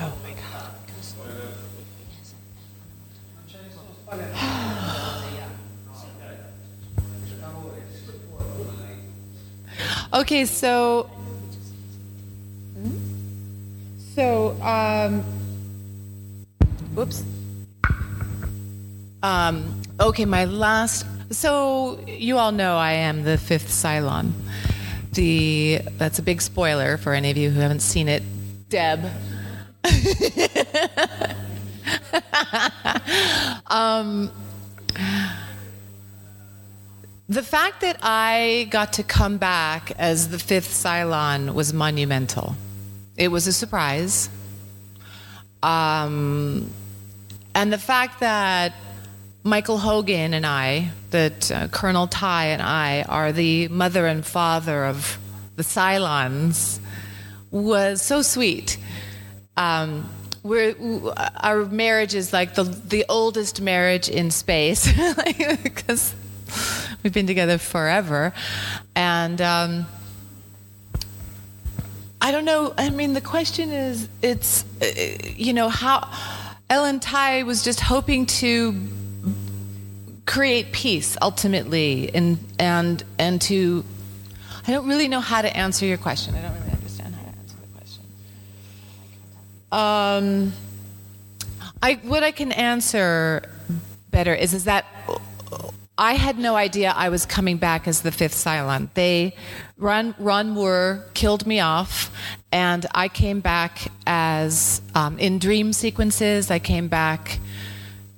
Oh 0.01 0.13
my 0.23 0.33
God. 4.11 4.54
Okay, 10.15 10.45
so 10.45 11.11
so 14.15 14.51
um 14.63 15.23
whoops. 16.95 17.25
Um 19.25 19.83
okay, 19.99 20.25
my 20.25 20.45
last 20.45 21.05
so 21.31 21.99
you 22.07 22.39
all 22.39 22.53
know 22.53 22.77
I 22.77 22.93
am 22.93 23.25
the 23.25 23.37
fifth 23.37 23.69
Cylon. 23.69 24.31
The 25.15 25.81
that's 25.99 26.21
a 26.21 26.23
big 26.23 26.41
spoiler 26.41 26.97
for 26.97 27.13
any 27.13 27.33
of 27.33 27.37
you 27.37 27.51
who 27.51 27.59
haven't 27.59 27.81
seen 27.81 28.07
it. 28.07 28.23
Deb. 28.69 29.11
fact 37.55 37.83
that 37.83 38.01
I 38.03 38.67
got 38.71 38.95
to 38.95 39.05
come 39.05 39.39
back 39.39 39.93
as 39.93 40.29
the 40.29 40.41
fifth 40.41 40.71
Cylon 40.71 41.55
was 41.55 41.73
monumental. 41.73 42.57
It 43.17 43.29
was 43.29 43.47
a 43.47 43.53
surprise. 43.53 44.29
Um, 45.63 46.69
and 47.55 47.73
the 47.73 47.79
fact 47.79 48.19
that 48.19 48.75
Michael 49.45 49.79
Hogan 49.79 50.35
and 50.35 50.45
I, 50.45 50.91
that 51.11 51.49
uh, 51.53 51.69
Colonel 51.69 52.09
Tigh 52.09 52.47
and 52.47 52.61
I 52.61 53.03
are 53.03 53.31
the 53.31 53.69
mother 53.69 54.09
and 54.09 54.27
father 54.27 54.87
of 54.87 55.17
the 55.55 55.63
Cylons, 55.63 56.81
was 57.53 58.03
so 58.03 58.23
sweet. 58.23 58.79
Um, 59.57 60.11
we're, 60.43 60.75
our 61.37 61.67
marriage 61.67 62.17
is 62.17 62.33
like 62.33 62.57
the 62.57 62.65
the 62.65 63.05
oldest 63.09 63.61
marriage 63.61 64.09
in 64.09 64.33
space 64.33 64.93
because 65.63 66.17
we've 67.05 67.13
been 67.13 67.27
together 67.27 67.59
forever, 67.59 68.33
and 68.97 69.41
um, 69.41 69.87
I 72.21 72.33
don't 72.33 72.47
know. 72.47 72.75
I 72.77 72.89
mean, 72.89 73.13
the 73.13 73.21
question 73.21 73.71
is, 73.71 74.09
it's 74.23 74.65
uh, 74.83 74.87
you 75.37 75.53
know 75.53 75.69
how 75.69 76.11
Ellen 76.71 76.99
Tigh 76.99 77.43
was 77.43 77.63
just 77.63 77.79
hoping 77.79 78.27
to 78.27 78.75
create 80.27 80.73
peace 80.73 81.17
ultimately, 81.21 82.13
and 82.15 82.39
and 82.59 83.05
and 83.19 83.41
to. 83.43 83.85
I 84.67 84.73
don't 84.73 84.89
really 84.89 85.09
know 85.09 85.21
how 85.21 85.43
to 85.43 85.55
answer 85.55 85.85
your 85.85 85.99
question. 85.99 86.35
I 86.35 86.41
don't 86.41 86.55
really 86.55 86.73
understand 86.73 87.15
how 87.15 87.21
to 87.21 87.39
answer 87.39 87.57
the 87.61 87.69
question. 87.77 88.05
Um, 89.71 90.53
I 91.83 92.01
what 92.03 92.23
I 92.23 92.31
can 92.31 92.51
answer 92.51 93.43
better 94.11 94.35
is 94.35 94.55
is 94.55 94.65
that 94.65 94.87
I 95.97 96.15
had 96.15 96.39
no 96.39 96.57
idea 96.57 96.93
I 96.97 97.09
was 97.09 97.25
coming 97.25 97.57
back 97.57 97.87
as 97.87 98.03
the 98.03 98.11
fifth 98.11 98.35
Cylon. 98.35 98.89
They 98.95 99.37
Ron 99.77 100.15
Ron 100.19 100.51
Moore 100.51 101.05
killed 101.15 101.47
me 101.47 101.61
off, 101.61 102.11
and 102.51 102.85
I 102.93 103.09
came 103.09 103.41
back 103.41 103.87
as 104.07 104.83
um, 104.97 105.19
in 105.21 105.39
dream 105.39 105.73
sequences. 105.73 106.51
I 106.51 106.59
came 106.59 106.89
back 106.89 107.39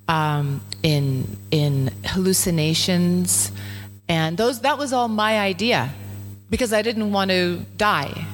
um, 0.08 0.62
in 0.82 1.36
in 1.50 1.90
hallucinations, 2.04 3.52
and 4.08 4.38
those 4.38 4.60
that 4.60 4.78
was 4.78 4.94
all 4.94 5.08
my 5.08 5.38
idea 5.38 5.90
because 6.48 6.72
I 6.72 6.80
didn't 6.80 7.12
want 7.12 7.30
to 7.30 7.60
die. 7.76 8.26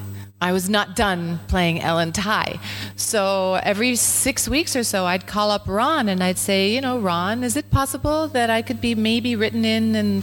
I 0.43 0.51
was 0.51 0.69
not 0.69 0.97
done 0.97 1.39
playing 1.47 1.79
Ellen 1.79 2.11
Tigh. 2.11 2.59
So 2.97 3.61
every 3.63 3.95
six 3.95 4.49
weeks 4.49 4.75
or 4.75 4.83
so, 4.83 5.05
I'd 5.05 5.25
call 5.25 5.51
up 5.51 5.69
Ron 5.69 6.09
and 6.09 6.21
I'd 6.21 6.37
say, 6.37 6.75
you 6.75 6.81
know, 6.81 6.99
Ron, 6.99 7.45
is 7.45 7.55
it 7.55 7.71
possible 7.71 8.27
that 8.27 8.49
I 8.49 8.61
could 8.61 8.81
be 8.81 8.93
maybe 8.93 9.37
written 9.37 9.63
in 9.63 9.95
and 9.95 10.21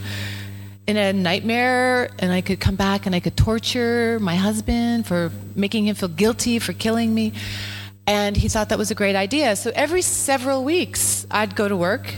in 0.87 0.99
a 0.99 1.15
nightmare 1.15 2.11
and 2.19 2.33
I 2.33 2.43
could 2.43 2.61
come 2.61 2.77
back 2.77 3.07
and 3.07 3.15
I 3.15 3.21
could 3.21 3.35
torture 3.35 4.19
my 4.21 4.35
husband 4.35 5.07
for 5.07 5.33
making 5.57 5.87
him 5.87 5.95
feel 5.95 6.11
guilty 6.11 6.59
for 6.59 6.75
killing 6.75 7.15
me? 7.15 7.33
And 8.07 8.37
he 8.37 8.51
thought 8.51 8.69
that 8.69 8.79
was 8.79 8.91
a 8.91 8.95
great 8.95 9.17
idea. 9.17 9.57
So 9.57 9.73
every 9.75 10.03
several 10.03 10.65
weeks, 10.65 11.27
I'd 11.31 11.57
go 11.57 11.67
to 11.67 11.77
work 11.77 12.13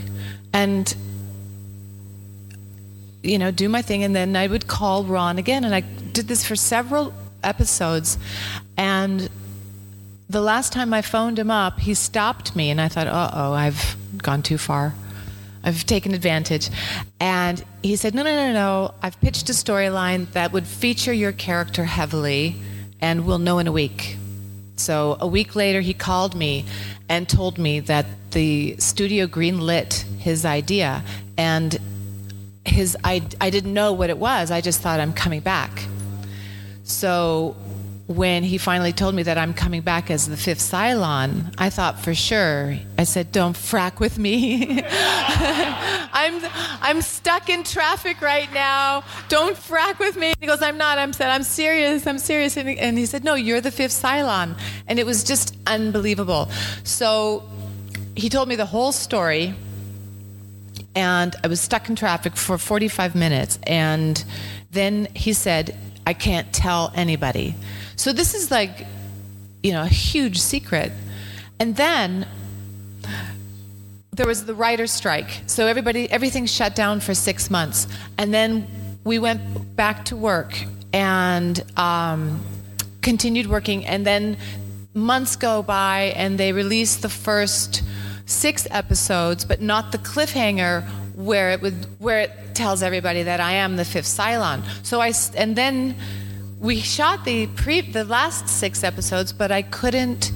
and 0.51 0.93
you 3.21 3.37
know, 3.37 3.51
do 3.51 3.69
my 3.69 3.81
thing, 3.81 4.03
and 4.03 4.13
then 4.13 4.35
I 4.35 4.47
would 4.47 4.67
call 4.67 5.05
Ron 5.05 5.37
again, 5.37 5.63
and 5.63 5.73
I 5.73 5.79
did 5.79 6.27
this 6.27 6.45
for 6.45 6.57
several 6.57 7.13
episodes. 7.43 8.17
And 8.77 9.29
the 10.29 10.41
last 10.41 10.73
time 10.73 10.93
I 10.93 11.01
phoned 11.01 11.37
him 11.37 11.51
up, 11.51 11.79
he 11.79 11.93
stopped 11.93 12.55
me, 12.55 12.69
and 12.69 12.81
I 12.81 12.87
thought, 12.87 13.07
uh 13.07 13.31
oh, 13.33 13.53
I've 13.53 13.95
gone 14.17 14.41
too 14.41 14.57
far. 14.57 14.93
I've 15.63 15.85
taken 15.85 16.13
advantage. 16.13 16.69
And 17.19 17.63
he 17.81 17.95
said, 17.95 18.13
No, 18.13 18.23
no, 18.23 18.35
no, 18.35 18.53
no. 18.53 18.93
I've 19.01 19.19
pitched 19.21 19.49
a 19.49 19.53
storyline 19.53 20.29
that 20.33 20.51
would 20.51 20.67
feature 20.67 21.13
your 21.13 21.31
character 21.31 21.85
heavily, 21.85 22.55
and 22.99 23.25
we'll 23.25 23.39
know 23.39 23.59
in 23.59 23.67
a 23.67 23.71
week. 23.71 24.17
So 24.75 25.17
a 25.19 25.27
week 25.27 25.55
later, 25.55 25.81
he 25.81 25.93
called 25.93 26.35
me 26.35 26.65
and 27.07 27.29
told 27.29 27.57
me 27.57 27.79
that 27.81 28.05
the 28.31 28.75
studio 28.79 29.27
greenlit 29.27 30.03
his 30.17 30.45
idea. 30.45 31.03
And 31.37 31.77
his, 32.65 32.97
I, 33.03 33.21
I 33.39 33.49
didn't 33.49 33.73
know 33.73 33.93
what 33.93 34.09
it 34.09 34.17
was. 34.17 34.51
I 34.51 34.61
just 34.61 34.81
thought, 34.81 34.99
I'm 34.99 35.13
coming 35.13 35.41
back. 35.41 35.85
So 36.83 37.55
when 38.07 38.43
he 38.43 38.57
finally 38.57 38.91
told 38.91 39.15
me 39.15 39.23
that 39.23 39.37
I'm 39.37 39.53
coming 39.53 39.81
back 39.81 40.11
as 40.11 40.27
the 40.27 40.35
fifth 40.35 40.59
Cylon, 40.59 41.53
I 41.57 41.69
thought 41.69 41.99
for 41.99 42.13
sure. 42.13 42.77
I 42.97 43.05
said, 43.05 43.31
"Don't 43.31 43.55
frack 43.55 43.99
with 43.99 44.19
me. 44.19 44.83
I'm 46.15 46.41
I'm 46.81 47.01
stuck 47.01 47.49
in 47.49 47.63
traffic 47.63 48.21
right 48.21 48.51
now. 48.53 49.03
Don't 49.29 49.55
frack 49.55 49.99
with 49.99 50.17
me." 50.17 50.33
He 50.39 50.47
goes, 50.47 50.61
"I'm 50.61 50.77
not." 50.77 50.97
I'm 50.97 51.13
said, 51.13 51.29
"I'm 51.29 51.43
serious. 51.43 52.05
I'm 52.05 52.19
serious." 52.19 52.57
And 52.57 52.67
he, 52.67 52.77
and 52.77 52.97
he 52.97 53.05
said, 53.05 53.23
"No, 53.23 53.35
you're 53.35 53.61
the 53.61 53.71
fifth 53.71 53.93
Cylon," 53.93 54.57
and 54.87 54.99
it 54.99 55.05
was 55.05 55.23
just 55.23 55.55
unbelievable. 55.65 56.49
So 56.83 57.43
he 58.15 58.29
told 58.29 58.49
me 58.49 58.55
the 58.55 58.65
whole 58.65 58.91
story, 58.91 59.55
and 60.93 61.33
I 61.41 61.47
was 61.47 61.61
stuck 61.61 61.87
in 61.87 61.95
traffic 61.95 62.35
for 62.35 62.57
45 62.57 63.15
minutes, 63.15 63.59
and 63.63 64.23
then 64.71 65.07
he 65.13 65.31
said 65.31 65.77
I 66.05 66.13
can't 66.13 66.51
tell 66.53 66.91
anybody. 66.95 67.55
So 67.95 68.13
this 68.13 68.33
is 68.33 68.51
like, 68.51 68.85
you 69.61 69.71
know, 69.71 69.83
a 69.83 69.87
huge 69.87 70.39
secret. 70.39 70.91
And 71.59 71.75
then 71.75 72.27
there 74.11 74.27
was 74.27 74.45
the 74.45 74.53
writer's 74.53 74.91
strike. 74.91 75.41
So 75.47 75.67
everybody, 75.67 76.09
everything 76.11 76.45
shut 76.45 76.75
down 76.75 76.99
for 76.99 77.13
six 77.13 77.49
months. 77.49 77.87
And 78.17 78.33
then 78.33 78.67
we 79.03 79.19
went 79.19 79.75
back 79.75 80.05
to 80.05 80.15
work 80.15 80.53
and 80.91 81.63
um, 81.77 82.41
continued 83.01 83.47
working. 83.47 83.85
And 83.85 84.05
then 84.05 84.37
months 84.93 85.35
go 85.35 85.63
by 85.63 86.13
and 86.15 86.37
they 86.37 86.51
release 86.51 86.97
the 86.97 87.09
first 87.09 87.83
six 88.25 88.67
episodes, 88.69 89.45
but 89.45 89.61
not 89.61 89.91
the 89.91 89.97
cliffhanger 89.97 90.87
where 91.15 91.51
it 91.51 91.61
would 91.61 91.85
where 91.99 92.19
it 92.19 92.31
tells 92.53 92.83
everybody 92.83 93.23
that 93.23 93.39
I 93.39 93.53
am 93.53 93.75
the 93.75 93.85
fifth 93.85 94.05
Cylon. 94.05 94.63
So 94.83 95.01
I 95.01 95.13
and 95.35 95.55
then 95.55 95.95
we 96.59 96.79
shot 96.79 97.25
the 97.25 97.47
pre 97.47 97.81
the 97.81 98.03
last 98.03 98.47
six 98.47 98.83
episodes, 98.83 99.33
but 99.33 99.51
I 99.51 99.61
couldn't 99.61 100.31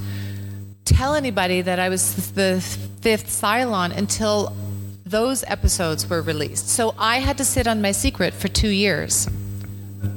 tell 0.85 1.15
anybody 1.15 1.61
that 1.61 1.79
I 1.79 1.89
was 1.89 2.31
the 2.31 2.61
fifth 3.01 3.27
Cylon 3.27 3.95
until 3.95 4.55
those 5.05 5.43
episodes 5.47 6.09
were 6.09 6.21
released. 6.21 6.67
So 6.69 6.93
I 6.97 7.19
had 7.19 7.37
to 7.37 7.45
sit 7.45 7.67
on 7.67 7.81
my 7.81 7.91
secret 7.91 8.33
for 8.33 8.47
two 8.47 8.69
years. 8.69 9.27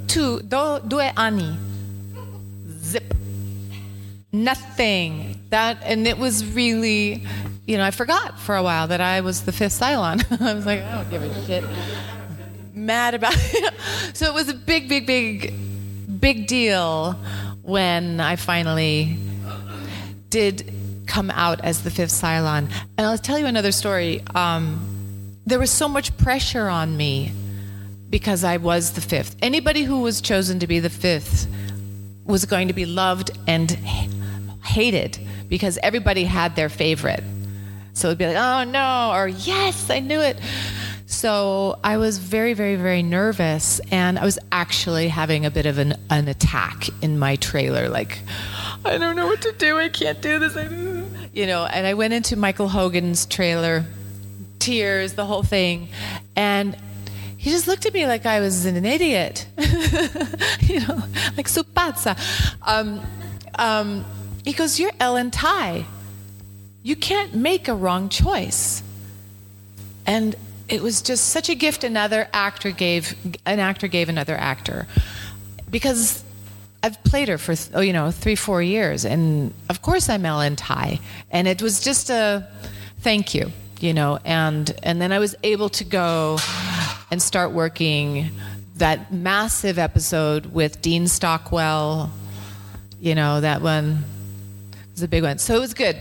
Two, 0.08 0.40
do, 0.40 0.80
due 0.86 1.00
anni. 1.00 1.56
Zip. 2.80 3.14
Nothing. 4.32 5.40
That, 5.50 5.78
and 5.84 6.06
it 6.06 6.18
was 6.18 6.44
really, 6.44 7.26
you 7.66 7.76
know, 7.76 7.84
I 7.84 7.90
forgot 7.90 8.38
for 8.38 8.56
a 8.56 8.62
while 8.62 8.88
that 8.88 9.00
I 9.00 9.20
was 9.20 9.42
the 9.42 9.52
fifth 9.52 9.78
Cylon. 9.78 10.24
I 10.40 10.54
was 10.54 10.66
like, 10.66 10.82
I 10.82 10.96
don't 10.96 11.10
give 11.10 11.22
a 11.22 11.46
shit. 11.46 11.64
Mad 12.74 13.14
about 13.14 13.34
it. 13.36 13.74
So 14.14 14.26
it 14.26 14.34
was 14.34 14.48
a 14.48 14.54
big, 14.54 14.88
big, 14.88 15.06
big, 15.06 15.54
big 16.20 16.46
deal 16.46 17.12
when 17.62 18.20
I 18.20 18.36
finally 18.36 19.16
did 20.30 20.72
come 21.06 21.30
out 21.30 21.60
as 21.62 21.82
the 21.82 21.90
fifth 21.90 22.10
Cylon. 22.10 22.70
And 22.98 23.06
I'll 23.06 23.18
tell 23.18 23.38
you 23.38 23.46
another 23.46 23.72
story. 23.72 24.22
Um, 24.34 25.36
there 25.46 25.58
was 25.58 25.70
so 25.70 25.88
much 25.88 26.16
pressure 26.18 26.68
on 26.68 26.96
me 26.96 27.32
because 28.08 28.44
I 28.44 28.56
was 28.56 28.92
the 28.92 29.00
fifth. 29.00 29.36
Anybody 29.42 29.84
who 29.84 30.00
was 30.00 30.20
chosen 30.20 30.58
to 30.60 30.66
be 30.66 30.80
the 30.80 30.90
fifth 30.90 31.46
was 32.24 32.44
going 32.44 32.68
to 32.68 32.74
be 32.74 32.86
loved 32.86 33.30
and 33.46 33.70
hated 34.64 35.18
because 35.48 35.78
everybody 35.82 36.24
had 36.24 36.56
their 36.56 36.68
favorite. 36.68 37.22
So 38.00 38.08
it'd 38.08 38.16
be 38.16 38.26
like, 38.26 38.36
oh 38.36 38.64
no, 38.64 39.12
or 39.12 39.28
yes, 39.28 39.90
I 39.90 40.00
knew 40.00 40.20
it. 40.20 40.40
So 41.04 41.78
I 41.84 41.98
was 41.98 42.16
very, 42.16 42.54
very, 42.54 42.76
very 42.76 43.02
nervous, 43.02 43.78
and 43.90 44.18
I 44.18 44.24
was 44.24 44.38
actually 44.50 45.08
having 45.08 45.44
a 45.44 45.50
bit 45.50 45.66
of 45.66 45.76
an, 45.76 45.98
an 46.08 46.26
attack 46.26 46.88
in 47.02 47.18
my 47.18 47.36
trailer. 47.36 47.90
Like, 47.90 48.20
I 48.86 48.96
don't 48.96 49.16
know 49.16 49.26
what 49.26 49.42
to 49.42 49.52
do. 49.52 49.78
I 49.78 49.90
can't 49.90 50.22
do 50.22 50.38
this. 50.38 50.56
I, 50.56 50.62
you 51.34 51.46
know, 51.46 51.66
and 51.66 51.86
I 51.86 51.92
went 51.92 52.14
into 52.14 52.36
Michael 52.36 52.68
Hogan's 52.68 53.26
trailer, 53.26 53.84
tears, 54.60 55.12
the 55.12 55.26
whole 55.26 55.42
thing, 55.42 55.88
and 56.34 56.74
he 57.36 57.50
just 57.50 57.68
looked 57.68 57.84
at 57.84 57.92
me 57.92 58.06
like 58.06 58.24
I 58.24 58.40
was 58.40 58.64
an 58.64 58.82
idiot. 58.86 59.46
you 60.62 60.80
know, 60.80 61.02
like 61.36 61.48
su 61.48 61.64
pazza. 61.64 62.16
Um, 62.62 63.02
um, 63.58 64.06
he 64.42 64.54
goes, 64.54 64.80
You're 64.80 64.92
Ellen 64.98 65.30
Tigh. 65.30 65.84
You 66.82 66.96
can't 66.96 67.34
make 67.34 67.68
a 67.68 67.74
wrong 67.74 68.08
choice. 68.08 68.82
And 70.06 70.34
it 70.68 70.82
was 70.82 71.02
just 71.02 71.28
such 71.28 71.48
a 71.48 71.54
gift 71.54 71.84
another 71.84 72.28
actor 72.32 72.70
gave 72.70 73.14
an 73.44 73.58
actor 73.58 73.88
gave 73.88 74.08
another 74.08 74.36
actor. 74.36 74.86
Because 75.70 76.24
I've 76.82 77.02
played 77.04 77.28
her 77.28 77.38
for 77.38 77.54
oh, 77.74 77.80
you 77.80 77.92
know 77.92 78.10
three 78.10 78.36
four 78.36 78.62
years, 78.62 79.04
and 79.04 79.52
of 79.68 79.82
course 79.82 80.08
I'm 80.08 80.24
Ellen 80.24 80.56
Tigh, 80.56 81.00
and 81.30 81.46
it 81.46 81.60
was 81.60 81.80
just 81.80 82.08
a 82.08 82.46
thank 83.00 83.34
you, 83.34 83.52
you 83.80 83.92
know, 83.92 84.18
and 84.24 84.72
and 84.82 85.00
then 85.00 85.12
I 85.12 85.18
was 85.18 85.34
able 85.42 85.68
to 85.70 85.84
go 85.84 86.38
and 87.10 87.20
start 87.20 87.52
working 87.52 88.30
that 88.76 89.12
massive 89.12 89.78
episode 89.78 90.46
with 90.46 90.80
Dean 90.80 91.06
Stockwell, 91.06 92.10
you 93.00 93.14
know 93.14 93.40
that 93.42 93.60
one 93.60 94.04
was 94.92 95.02
a 95.02 95.08
big 95.08 95.22
one, 95.22 95.38
so 95.38 95.54
it 95.56 95.60
was 95.60 95.74
good. 95.74 95.96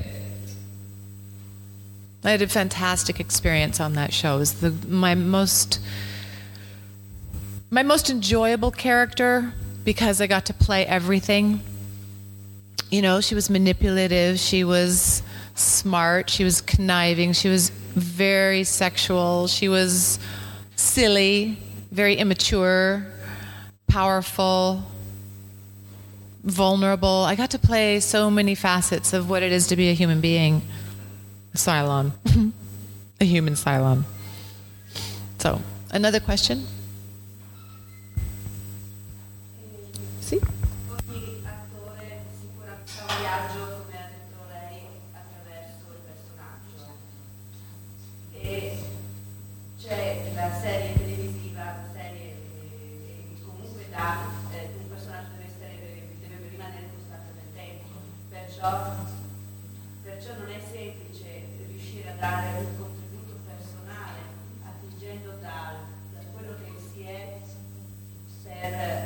I 2.24 2.32
had 2.32 2.42
a 2.42 2.48
fantastic 2.48 3.20
experience 3.20 3.80
on 3.80 3.94
that 3.94 4.14
show. 4.14 4.36
It 4.36 4.40
was 4.40 4.54
the, 4.62 4.72
my 4.88 5.16
most 5.16 5.80
my 7.72 7.84
most 7.84 8.10
enjoyable 8.10 8.72
character 8.72 9.54
because 9.84 10.20
I 10.22 10.28
got 10.28 10.46
to 10.46 10.54
play 10.54 10.86
everything. 10.86 11.62
You 12.90 13.02
know, 13.04 13.22
she 13.22 13.36
was 13.36 13.50
manipulative, 13.50 14.40
she 14.40 14.64
was 14.64 15.22
smart, 15.54 16.30
she 16.30 16.44
was 16.44 16.62
conniving, 16.62 17.34
she 17.34 17.48
was 17.48 17.70
very 17.70 18.64
sexual, 18.64 19.48
she 19.48 19.70
was 19.70 20.20
silly, 20.76 21.58
very 21.92 22.16
immature, 22.16 23.06
powerful, 23.88 24.84
vulnerable. 26.44 27.24
I 27.26 27.36
got 27.36 27.52
to 27.52 27.60
play 27.60 28.00
so 28.00 28.32
many 28.32 28.56
facets 28.56 29.14
of 29.14 29.30
what 29.30 29.44
it 29.44 29.52
is 29.52 29.68
to 29.68 29.76
be 29.76 29.90
a 29.90 29.94
human 29.94 30.22
being. 30.22 30.64
Cylon, 31.60 32.14
a 33.20 33.26
human 33.26 33.56
Cylon. 33.56 34.06
So, 35.40 35.60
another 35.92 36.22
question? 36.22 36.66
Sì? 40.22 40.40
serie 50.62 50.94
televisiva, 50.94 51.84
serie 51.94 52.36
che 53.06 53.42
comunque 53.44 53.86
un 53.92 54.90
personaggio 54.90 55.32
deve 55.60 56.50
rimanere 56.50 56.90
costante 56.96 57.32
nel 57.36 57.52
tempo, 57.54 57.88
perciò 58.30 58.99
dare 62.20 62.58
un 62.58 62.78
contributo 62.78 63.40
personale 63.48 64.20
attingendo 64.66 65.38
dal, 65.40 65.76
da 66.14 66.20
quello 66.34 66.54
che 66.56 66.72
si 66.92 67.02
è 67.04 67.40
per 68.44 68.99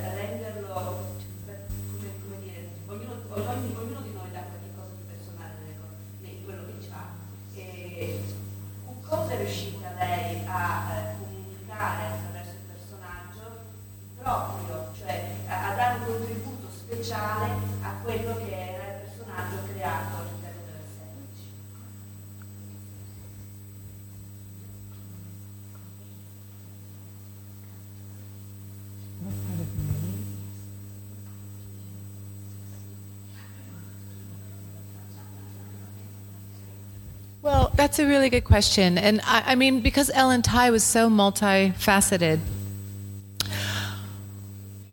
that's 37.75 37.99
a 37.99 38.07
really 38.07 38.29
good 38.29 38.43
question. 38.43 38.97
And 38.97 39.21
I, 39.23 39.43
I 39.47 39.55
mean, 39.55 39.81
because 39.81 40.11
Ellen 40.13 40.41
Tigh 40.41 40.69
was 40.69 40.83
so 40.83 41.09
multifaceted, 41.09 42.39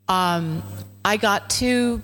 um, 0.08 0.62
I 1.04 1.16
got 1.16 1.50
to. 1.50 2.02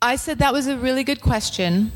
I 0.00 0.16
said 0.16 0.38
that 0.38 0.52
was 0.52 0.66
a 0.66 0.76
really 0.76 1.04
good 1.04 1.20
question. 1.20 1.90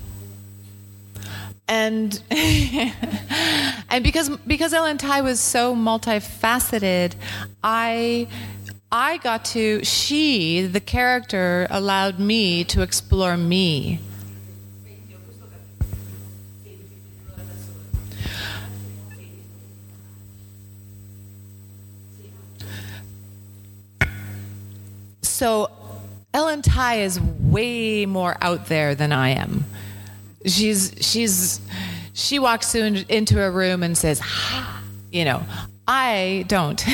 And 1.69 2.21
and 2.31 4.03
because 4.03 4.29
because 4.47 4.73
Ellen 4.73 4.99
Tigh 4.99 5.21
was 5.21 5.39
so 5.39 5.77
multifaceted, 5.77 7.15
I 7.63 8.27
I 8.91 9.19
got 9.19 9.45
to 9.47 9.85
she 9.85 10.67
the 10.67 10.81
character 10.81 11.67
allowed 11.71 12.19
me 12.19 12.65
to 12.65 12.83
explore 12.83 13.37
me. 13.37 14.01
So 25.43 25.73
Ellen 26.33 26.63
Tigh 26.63 27.01
is 27.01 27.21
way 27.21 28.07
more 28.07 28.37
out 28.41 28.67
there 28.67 28.95
than 28.95 29.11
I 29.11 29.31
am. 29.31 29.65
She's 30.47 30.95
she's 31.01 31.61
she 32.13 32.39
walks 32.39 32.77
in, 32.77 32.99
into 33.09 33.43
a 33.43 33.51
room 33.51 33.83
and 33.83 33.99
says, 33.99 34.23
you 35.11 35.25
know. 35.25 35.43
I 35.89 36.45
don't. 36.47 36.81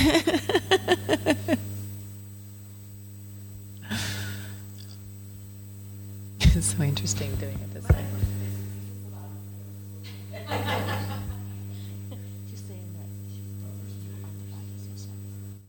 it's 6.40 6.74
so 6.74 6.82
interesting 6.82 7.34
doing 7.34 7.52
it 7.52 7.74
this 7.74 7.86
way. 7.90 8.02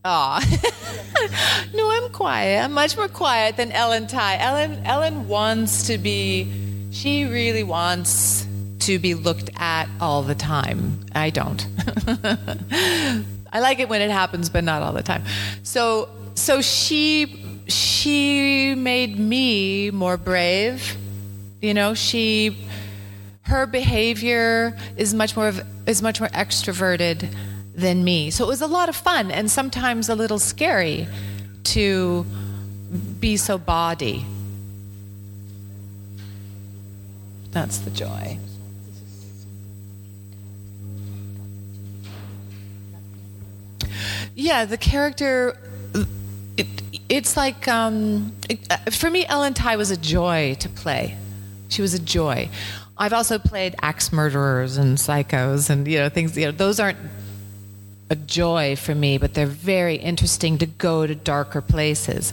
Aw. 0.04 0.40
no, 1.74 1.90
I'm 1.90 2.10
quiet. 2.12 2.64
I'm 2.64 2.72
much 2.72 2.96
more 2.96 3.08
quiet 3.08 3.56
than 3.56 3.70
Ellen 3.72 4.06
Tigh. 4.06 4.38
Ellen 4.38 4.82
Ellen 4.86 5.28
wants 5.28 5.86
to 5.88 5.98
be 5.98 6.50
she 6.90 7.24
really 7.24 7.62
wants 7.62 8.46
to 8.80 8.98
be 8.98 9.14
looked 9.14 9.50
at 9.56 9.88
all 10.00 10.22
the 10.22 10.34
time. 10.34 11.04
I 11.14 11.30
don't. 11.30 11.66
I 13.52 13.60
like 13.60 13.78
it 13.78 13.88
when 13.88 14.00
it 14.00 14.10
happens, 14.10 14.48
but 14.48 14.64
not 14.64 14.82
all 14.82 14.92
the 14.92 15.02
time. 15.02 15.22
So 15.62 16.08
so 16.34 16.62
she 16.62 17.62
she 17.66 18.74
made 18.74 19.18
me 19.18 19.90
more 19.90 20.16
brave. 20.16 20.96
You 21.60 21.74
know, 21.74 21.92
she 21.92 22.56
her 23.42 23.66
behavior 23.66 24.78
is 24.96 25.12
much 25.12 25.36
more 25.36 25.48
of, 25.48 25.60
is 25.86 26.00
much 26.00 26.20
more 26.20 26.30
extroverted 26.30 27.28
than 27.80 28.04
me. 28.04 28.30
So 28.30 28.44
it 28.44 28.48
was 28.48 28.60
a 28.60 28.66
lot 28.66 28.88
of 28.88 28.96
fun 28.96 29.30
and 29.30 29.50
sometimes 29.50 30.08
a 30.08 30.14
little 30.14 30.38
scary 30.38 31.08
to 31.64 32.24
be 33.18 33.36
so 33.36 33.58
body. 33.58 34.24
That's 37.52 37.78
the 37.78 37.90
joy. 37.90 38.38
Yeah, 44.34 44.64
the 44.64 44.78
character. 44.78 45.56
It, 46.56 46.66
it's 47.08 47.36
like 47.36 47.66
um, 47.68 48.32
it, 48.48 48.60
uh, 48.70 48.76
for 48.90 49.10
me, 49.10 49.26
Ellen 49.26 49.54
Tigh 49.54 49.76
was 49.76 49.90
a 49.90 49.96
joy 49.96 50.56
to 50.60 50.68
play. 50.68 51.16
She 51.68 51.82
was 51.82 51.94
a 51.94 51.98
joy. 51.98 52.48
I've 52.96 53.12
also 53.12 53.38
played 53.38 53.74
axe 53.82 54.12
murderers 54.12 54.76
and 54.76 54.96
psychos, 54.96 55.70
and 55.70 55.86
you 55.88 55.98
know 55.98 56.08
things. 56.08 56.36
You 56.36 56.46
know 56.46 56.52
those 56.52 56.78
aren't 56.78 56.98
a 58.10 58.16
joy 58.16 58.76
for 58.76 58.94
me, 58.94 59.18
but 59.18 59.34
they're 59.34 59.46
very 59.46 59.94
interesting 59.94 60.58
to 60.58 60.66
go 60.66 61.06
to 61.06 61.14
darker 61.14 61.60
places. 61.60 62.32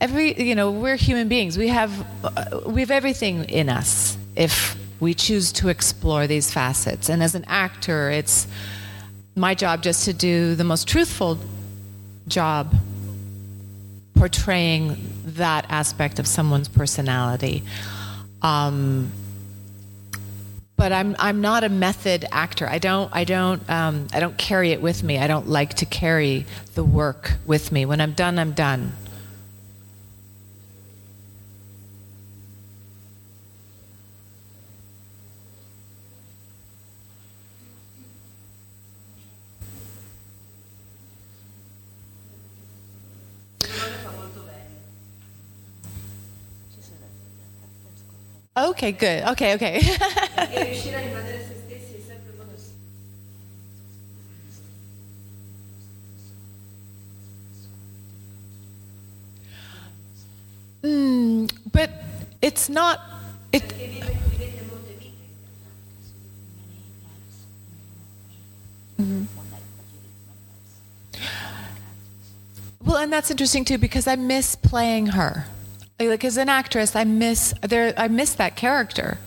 Every 0.00 0.40
you 0.42 0.54
know 0.54 0.70
we're 0.70 0.96
human 0.96 1.28
beings. 1.28 1.56
We 1.56 1.68
have 1.68 2.06
uh, 2.24 2.60
we 2.66 2.80
have 2.80 2.90
everything 2.90 3.44
in 3.44 3.68
us 3.68 4.18
if 4.36 4.76
we 5.00 5.14
choose 5.14 5.52
to 5.52 5.68
explore 5.68 6.26
these 6.26 6.50
facets. 6.50 7.08
And 7.08 7.22
as 7.22 7.34
an 7.34 7.44
actor, 7.46 8.10
it's 8.10 8.46
my 9.36 9.54
job 9.54 9.82
just 9.82 10.04
to 10.04 10.12
do 10.12 10.54
the 10.54 10.64
most 10.64 10.88
truthful 10.88 11.38
job 12.28 12.74
portraying 14.14 14.96
that 15.24 15.66
aspect 15.68 16.18
of 16.18 16.26
someone's 16.26 16.68
personality. 16.68 17.62
Um, 18.42 19.10
but 20.84 20.92
I'm 20.92 21.16
I'm 21.18 21.40
not 21.40 21.64
a 21.64 21.70
method 21.70 22.26
actor. 22.30 22.68
I 22.68 22.76
don't 22.76 23.08
I 23.10 23.24
don't 23.24 23.70
um, 23.70 24.06
I 24.12 24.20
don't 24.20 24.36
carry 24.36 24.70
it 24.70 24.82
with 24.82 25.02
me. 25.02 25.16
I 25.16 25.26
don't 25.26 25.48
like 25.48 25.72
to 25.76 25.86
carry 25.86 26.44
the 26.74 26.84
work 26.84 27.38
with 27.46 27.72
me. 27.72 27.86
When 27.86 28.02
I'm 28.02 28.12
done, 28.12 28.38
I'm 28.38 28.52
done. 28.52 28.92
Okay, 48.56 48.92
good. 48.92 49.24
Okay, 49.24 49.54
okay. 49.54 49.80
Mm, 60.84 61.50
but 61.72 61.90
it's 62.42 62.68
not. 62.68 63.00
It, 63.52 63.62
vite. 63.72 64.16
well, 72.84 72.98
and 72.98 73.10
that's 73.10 73.30
interesting 73.30 73.64
too 73.64 73.78
because 73.78 74.06
I 74.06 74.16
miss 74.16 74.54
playing 74.54 75.06
her. 75.06 75.46
Like 75.98 76.24
as 76.24 76.36
an 76.36 76.48
actress, 76.48 76.96
I 76.96 77.04
miss 77.04 77.54
there. 77.62 77.94
I 77.96 78.08
miss 78.08 78.34
that 78.34 78.56
character. 78.56 79.18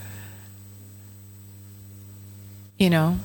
You 2.77 2.89
know. 2.89 3.17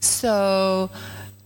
So 0.00 0.90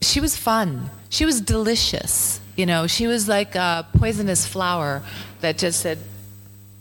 she 0.01 0.21
was 0.21 0.37
fun. 0.37 0.91
She 1.11 1.25
was 1.25 1.41
delicious. 1.41 2.41
You 2.57 2.65
know, 2.65 2.87
she 2.87 3.07
was 3.07 3.29
like 3.29 3.55
a 3.55 3.87
poisonous 3.99 4.47
flower 4.47 5.03
that 5.41 5.59
just 5.59 5.81
said, 5.81 5.99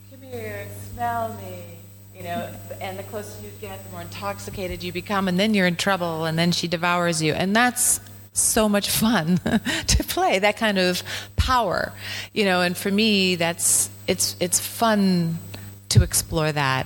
"Come 0.10 0.22
here, 0.22 0.66
smell 0.94 1.34
me." 1.36 1.64
You 2.16 2.24
know, 2.24 2.50
and 2.80 2.98
the 2.98 3.04
closer 3.04 3.42
you 3.44 3.52
get, 3.60 3.84
the 3.84 3.92
more 3.92 4.02
intoxicated 4.02 4.82
you 4.82 4.94
become, 4.94 5.28
and 5.28 5.38
then 5.38 5.54
you're 5.54 5.68
in 5.68 5.76
trouble, 5.76 6.24
and 6.24 6.40
then 6.40 6.54
she 6.54 6.68
devours 6.68 7.22
you, 7.22 7.34
and 7.34 7.54
that's 7.54 8.00
so 8.36 8.68
much 8.70 8.90
fun 8.90 9.38
to 9.88 10.04
play 10.04 10.40
that 10.40 10.58
kind 10.58 10.78
of 10.78 11.02
power. 11.36 11.92
You 12.34 12.46
know, 12.46 12.62
and 12.62 12.78
for 12.78 12.92
me, 12.92 13.36
that's 13.36 13.90
it's 14.08 14.36
it's 14.40 14.60
fun 14.60 15.40
to 15.90 16.04
explore 16.04 16.52
that. 16.52 16.86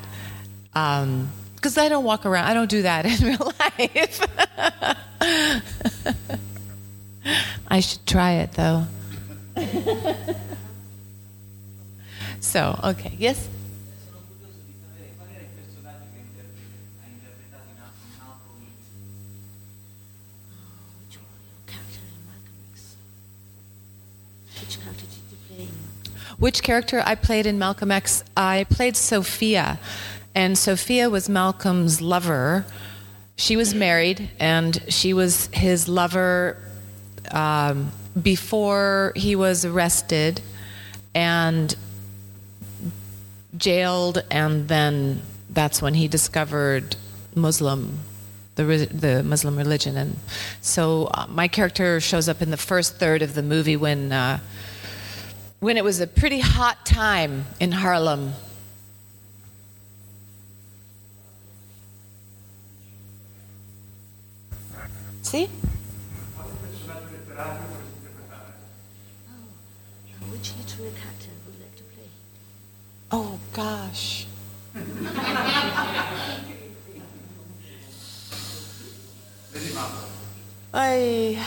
Um, 0.74 1.30
because 1.56 1.78
I 1.78 1.90
don't 1.90 2.06
walk 2.06 2.26
around, 2.26 2.46
I 2.46 2.54
don't 2.54 2.70
do 2.70 2.84
that 2.84 3.06
in 3.10 3.28
real 3.28 3.52
life. 3.60 4.22
I 7.68 7.82
should 7.82 8.06
try 8.06 8.32
it 8.36 8.54
though. 8.54 8.86
so, 12.40 12.80
okay, 12.84 13.14
yes? 13.18 13.48
Sono 14.08 14.22
curioso 14.26 14.62
di 14.66 14.74
sapere 14.80 15.12
qual 15.18 15.28
era 15.30 15.42
il 15.44 15.50
personaggio 15.54 16.08
che 16.14 16.20
interpre- 16.24 16.72
ha 17.04 17.08
interpretato 17.12 17.68
in 17.70 17.80
Al- 17.84 17.92
in 18.00 18.16
Malcolm 18.18 18.64
X. 18.64 18.72
Which 21.04 21.18
one? 21.20 21.44
Your 21.44 21.60
character 21.68 22.00
in 22.08 22.24
Malcolm 22.26 22.56
X. 22.72 22.96
Which 24.62 24.80
character 24.80 25.04
did 25.06 25.20
you 25.30 25.38
play? 25.46 25.68
Which 26.40 26.64
character 26.64 27.04
I 27.06 27.16
played 27.16 27.46
in 27.46 27.60
Malcolm 27.60 27.92
X? 27.92 28.24
I 28.38 28.66
played 28.70 28.96
Sophia, 28.96 29.78
and 30.34 30.58
Sophia 30.58 31.10
was 31.10 31.28
Malcolm's 31.28 32.02
lover. 32.02 32.66
She 33.36 33.58
was 33.58 33.74
married, 33.74 34.30
and 34.40 34.82
she 34.88 35.14
was 35.14 35.48
his 35.52 35.90
lover 35.90 36.56
um, 37.32 37.92
before 38.22 39.12
he 39.18 39.36
was 39.36 39.66
arrested 39.66 40.40
and 41.14 41.76
jailed, 43.58 44.24
and 44.32 44.70
then 44.70 45.22
that's 45.50 45.82
when 45.82 45.94
he 45.94 46.08
discovered 46.08 46.96
Muslim. 47.36 48.00
The, 48.56 48.64
the 48.92 49.24
Muslim 49.24 49.56
religion, 49.58 49.96
and 49.96 50.18
so 50.60 51.10
uh, 51.14 51.28
my 51.30 51.48
character 51.48 52.02
shows 52.02 52.28
up 52.28 52.42
in 52.42 52.52
the 52.52 52.58
first 52.58 52.98
third 52.98 53.22
of 53.22 53.34
the 53.34 53.44
movie 53.44 53.78
when 53.78 54.12
uh, 54.12 54.40
when 55.60 55.76
it 55.78 55.84
was 55.84 56.00
a 56.00 56.08
pretty 56.08 56.40
hot 56.40 56.86
time 56.86 57.46
in 57.60 57.72
Harlem. 57.72 58.34
See? 65.22 65.50
Oh 73.12 73.40
gosh. 73.54 74.28
I. 80.74 81.46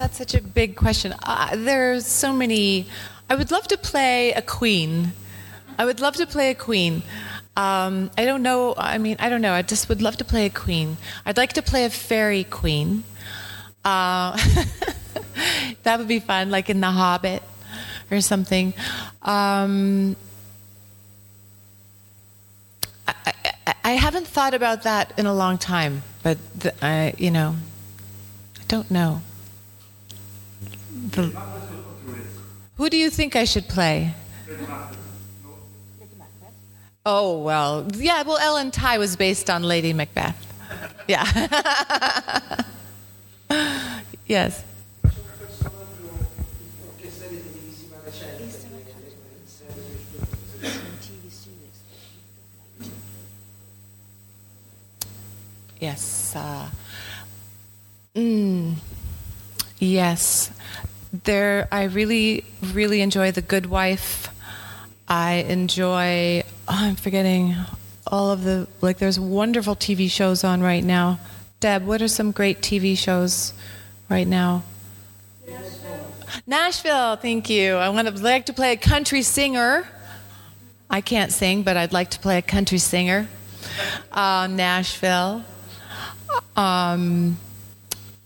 That's 0.00 0.16
such 0.16 0.34
a 0.34 0.40
big 0.40 0.76
question. 0.76 1.14
Uh, 1.22 1.54
there's 1.56 2.06
so 2.06 2.32
many. 2.32 2.86
I 3.28 3.34
would 3.34 3.50
love 3.50 3.68
to 3.68 3.76
play 3.76 4.32
a 4.32 4.40
queen. 4.40 5.12
I 5.76 5.84
would 5.84 6.00
love 6.00 6.16
to 6.16 6.26
play 6.26 6.48
a 6.48 6.54
queen. 6.54 7.02
Um, 7.54 8.10
I 8.16 8.24
don't 8.24 8.42
know. 8.42 8.74
I 8.78 8.96
mean, 8.96 9.16
I 9.18 9.28
don't 9.28 9.42
know. 9.42 9.52
I 9.52 9.60
just 9.60 9.90
would 9.90 10.00
love 10.00 10.16
to 10.16 10.24
play 10.24 10.46
a 10.46 10.50
queen. 10.50 10.96
I'd 11.26 11.36
like 11.36 11.52
to 11.52 11.60
play 11.60 11.84
a 11.84 11.90
fairy 11.90 12.44
queen. 12.44 13.04
Uh, 13.84 14.38
that 15.82 15.98
would 15.98 16.08
be 16.08 16.18
fun, 16.18 16.50
like 16.50 16.70
in 16.70 16.80
The 16.80 16.90
Hobbit 16.90 17.42
or 18.10 18.22
something. 18.22 18.72
Um, 19.20 20.16
I, 23.06 23.34
I, 23.66 23.74
I 23.84 23.90
haven't 23.92 24.26
thought 24.26 24.54
about 24.54 24.84
that 24.84 25.12
in 25.18 25.26
a 25.26 25.34
long 25.34 25.58
time, 25.58 26.04
but 26.22 26.38
the, 26.58 26.72
I, 26.82 27.12
you 27.18 27.30
know, 27.30 27.54
I 28.58 28.64
don't 28.66 28.90
know. 28.90 29.20
The, 31.08 31.32
who 32.76 32.90
do 32.90 32.96
you 32.96 33.08
think 33.08 33.34
I 33.36 33.44
should 33.44 33.68
play? 33.68 34.14
Oh 37.06 37.38
well, 37.38 37.88
yeah. 37.94 38.22
Well, 38.22 38.36
Ellen 38.36 38.70
Tigh 38.70 38.98
was 38.98 39.16
based 39.16 39.48
on 39.48 39.62
Lady 39.62 39.94
Macbeth. 39.94 40.36
Yeah. 41.08 41.24
yes. 44.26 44.62
Yes. 55.80 56.36
Uh, 56.36 56.68
mm, 58.14 58.74
yes. 59.78 60.50
There, 61.12 61.66
I 61.72 61.84
really, 61.84 62.44
really 62.72 63.00
enjoy 63.00 63.32
The 63.32 63.42
Good 63.42 63.66
Wife. 63.66 64.28
I 65.08 65.44
enjoy. 65.48 66.44
Oh, 66.68 66.78
I'm 66.78 66.94
forgetting 66.94 67.56
all 68.06 68.30
of 68.30 68.44
the 68.44 68.68
like. 68.80 68.98
There's 68.98 69.18
wonderful 69.18 69.74
TV 69.74 70.08
shows 70.08 70.44
on 70.44 70.60
right 70.60 70.84
now. 70.84 71.18
Deb, 71.58 71.84
what 71.84 72.00
are 72.00 72.08
some 72.08 72.30
great 72.30 72.60
TV 72.60 72.96
shows 72.96 73.52
right 74.08 74.26
now? 74.26 74.62
Nashville. 76.46 77.16
Thank 77.16 77.50
you. 77.50 77.74
I 77.74 77.88
want 77.88 78.06
to 78.06 78.14
like 78.22 78.46
to 78.46 78.52
play 78.52 78.72
a 78.72 78.76
country 78.76 79.22
singer. 79.22 79.88
I 80.88 81.00
can't 81.00 81.32
sing, 81.32 81.62
but 81.62 81.76
I'd 81.76 81.92
like 81.92 82.10
to 82.10 82.20
play 82.20 82.38
a 82.38 82.42
country 82.42 82.78
singer. 82.78 83.28
Uh, 84.12 84.46
Nashville. 84.48 85.44
Um, 86.56 87.36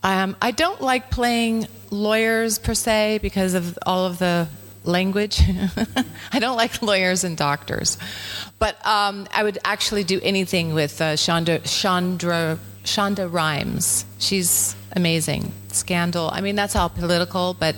um, 0.05 0.37
I 0.41 0.51
don't 0.51 0.81
like 0.83 1.11
playing 1.11 1.67
lawyers 1.91 2.59
per 2.59 2.75
se 2.75 3.21
because 3.23 3.55
of 3.55 3.79
all 3.87 4.05
of 4.05 4.19
the 4.19 4.47
language. 4.85 5.41
I 6.33 6.39
don't 6.39 6.57
like 6.57 6.83
lawyers 6.83 7.25
and 7.25 7.37
doctors. 7.39 7.97
But 8.59 8.77
um, 8.87 9.27
I 9.35 9.43
would 9.43 9.59
actually 9.65 10.05
do 10.05 10.21
anything 10.23 10.75
with 10.75 11.01
uh, 11.01 11.15
Shonda, 11.15 11.63
Chandra, 11.65 12.59
Shonda 12.85 13.33
Rhimes. 13.33 14.05
She's 14.19 14.77
amazing. 14.93 15.53
Scandal. 15.69 16.29
I 16.31 16.43
mean, 16.43 16.55
that's 16.55 16.77
all 16.77 16.91
political, 16.91 17.55
but 17.55 17.75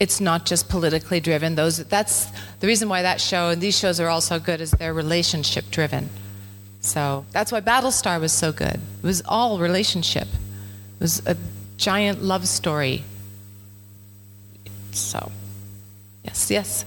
it's 0.00 0.20
not 0.20 0.46
just 0.46 0.70
politically 0.70 1.20
driven. 1.20 1.54
Those 1.54 1.84
that's 1.84 2.26
the 2.60 2.66
reason 2.66 2.88
why 2.88 3.02
that 3.02 3.20
show 3.20 3.50
and 3.50 3.60
these 3.60 3.78
shows 3.78 4.00
are 4.00 4.08
all 4.08 4.22
so 4.22 4.40
good 4.40 4.60
is 4.62 4.70
they're 4.70 4.94
relationship 4.94 5.70
driven. 5.70 6.08
So 6.80 7.26
that's 7.30 7.52
why 7.52 7.60
Battlestar 7.60 8.18
was 8.20 8.32
so 8.32 8.52
good. 8.52 8.74
It 8.74 9.02
was 9.02 9.22
all 9.26 9.58
relationship. 9.58 10.26
Was 11.02 11.20
a 11.26 11.36
giant 11.78 12.22
love 12.22 12.46
story. 12.46 13.02
So, 14.92 15.32
yes, 16.22 16.48
yes. 16.48 16.84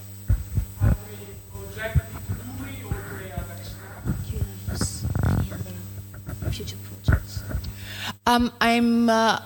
Um, 8.25 8.53
I'm 8.61 9.09
uh, 9.09 9.41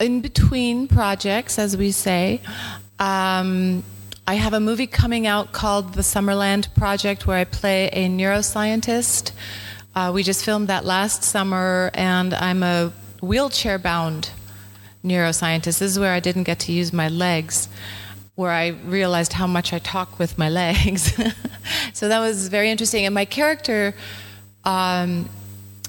in 0.00 0.22
between 0.22 0.88
projects, 0.88 1.58
as 1.58 1.76
we 1.76 1.90
say. 1.90 2.40
Um, 2.98 3.84
I 4.26 4.36
have 4.36 4.54
a 4.54 4.60
movie 4.60 4.86
coming 4.86 5.26
out 5.26 5.52
called 5.52 5.92
The 5.92 6.00
Summerland 6.00 6.74
Project, 6.74 7.26
where 7.26 7.36
I 7.36 7.44
play 7.44 7.88
a 7.88 8.08
neuroscientist. 8.08 9.32
Uh, 9.94 10.10
we 10.14 10.22
just 10.22 10.42
filmed 10.42 10.68
that 10.68 10.86
last 10.86 11.22
summer, 11.22 11.90
and 11.92 12.32
I'm 12.32 12.62
a 12.62 12.94
wheelchair 13.26 13.78
bound 13.78 14.30
neuroscientist. 15.04 15.78
This 15.78 15.82
is 15.82 15.98
where 15.98 16.12
I 16.12 16.20
didn't 16.20 16.44
get 16.44 16.58
to 16.60 16.72
use 16.72 16.92
my 16.92 17.08
legs, 17.08 17.68
where 18.34 18.50
I 18.50 18.68
realized 18.68 19.32
how 19.34 19.46
much 19.46 19.72
I 19.72 19.78
talk 19.78 20.18
with 20.18 20.38
my 20.38 20.48
legs. 20.62 21.12
so 21.92 22.08
that 22.08 22.20
was 22.20 22.48
very 22.48 22.70
interesting. 22.70 23.04
And 23.04 23.14
my 23.14 23.24
character 23.24 23.94
um, 24.64 25.28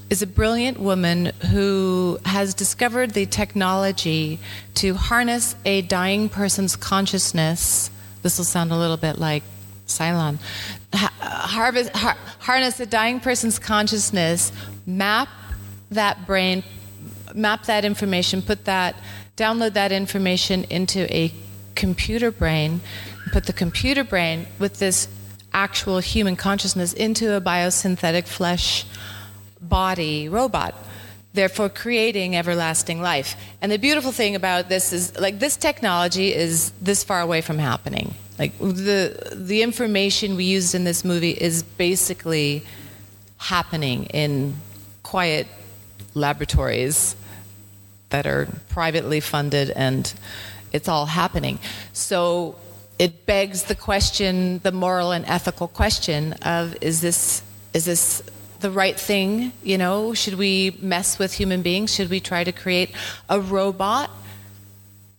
is 0.10 0.22
a 0.22 0.28
brilliant 0.28 0.80
woman 0.80 1.32
who 1.52 2.20
has 2.26 2.54
discovered 2.54 3.12
the 3.12 3.26
technology 3.26 4.40
to 4.76 4.94
harness 4.94 5.56
a 5.66 5.82
dying 5.82 6.30
person's 6.30 6.76
consciousness. 6.76 7.90
This 8.22 8.38
will 8.38 8.46
sound 8.46 8.72
a 8.72 8.78
little 8.78 8.98
bit 8.98 9.18
like 9.18 9.44
Cylon. 9.88 10.40
Harvest, 10.94 11.92
har- 11.96 12.18
harness 12.40 12.80
a 12.80 12.86
dying 12.86 13.20
person's 13.20 13.60
consciousness, 13.60 14.52
map 14.86 15.28
that 15.92 16.26
brain, 16.26 16.64
map 17.34 17.66
that 17.66 17.86
information, 17.86 18.42
put 18.42 18.66
that, 18.66 18.96
download 19.36 19.74
that 19.74 19.92
information 19.92 20.64
into 20.66 21.12
a 21.14 21.32
computer 21.76 22.32
brain, 22.32 22.82
put 23.32 23.46
the 23.46 23.54
computer 23.54 24.04
brain 24.04 24.48
with 24.60 24.80
this 24.80 25.08
actual 25.54 26.00
human 26.00 26.36
consciousness 26.36 26.94
into 26.94 27.36
a 27.36 27.42
biosynthetic 27.42 28.28
flesh 28.28 28.86
body 29.62 30.30
robot 30.30 30.76
therefore 31.38 31.70
creating 31.70 32.36
everlasting 32.36 33.02
life. 33.02 33.38
And 33.62 33.72
the 33.72 33.78
beautiful 33.78 34.12
thing 34.12 34.36
about 34.36 34.68
this 34.68 34.92
is 34.92 35.18
like 35.18 35.40
this 35.40 35.56
technology 35.56 36.34
is 36.34 36.72
this 36.82 37.04
far 37.04 37.22
away 37.22 37.42
from 37.42 37.60
happening. 37.60 38.14
Like 38.38 38.58
the 38.58 39.34
the 39.34 39.62
information 39.62 40.36
we 40.36 40.44
used 40.44 40.76
in 40.76 40.84
this 40.84 41.06
movie 41.06 41.32
is 41.32 41.64
basically 41.64 42.64
happening 43.38 44.06
in 44.06 44.56
quiet 45.04 45.48
laboratories 46.18 47.15
that 48.09 48.26
are 48.26 48.47
privately 48.70 49.20
funded 49.20 49.70
and 49.72 50.13
it's 50.74 50.88
all 50.88 51.05
happening 51.05 51.59
so 51.93 52.55
it 52.99 53.26
begs 53.26 53.63
the 53.63 53.76
question, 53.76 54.59
the 54.59 54.72
moral 54.72 55.11
and 55.11 55.26
ethical 55.26 55.68
question 55.68 56.34
of 56.41 56.76
is 56.82 57.01
this 57.01 57.43
is 57.74 57.86
this 57.86 58.24
the 58.59 58.72
right 58.72 58.99
thing? 58.99 59.51
You 59.63 59.78
know, 59.78 60.13
should 60.13 60.34
we 60.34 60.78
mess 60.82 61.20
with 61.20 61.34
human 61.34 61.61
beings? 61.61 61.93
Should 61.93 62.09
we 62.09 62.20
try 62.20 62.43
to 62.43 62.51
create 62.51 62.95
a 63.30 63.39
robot 63.39 64.09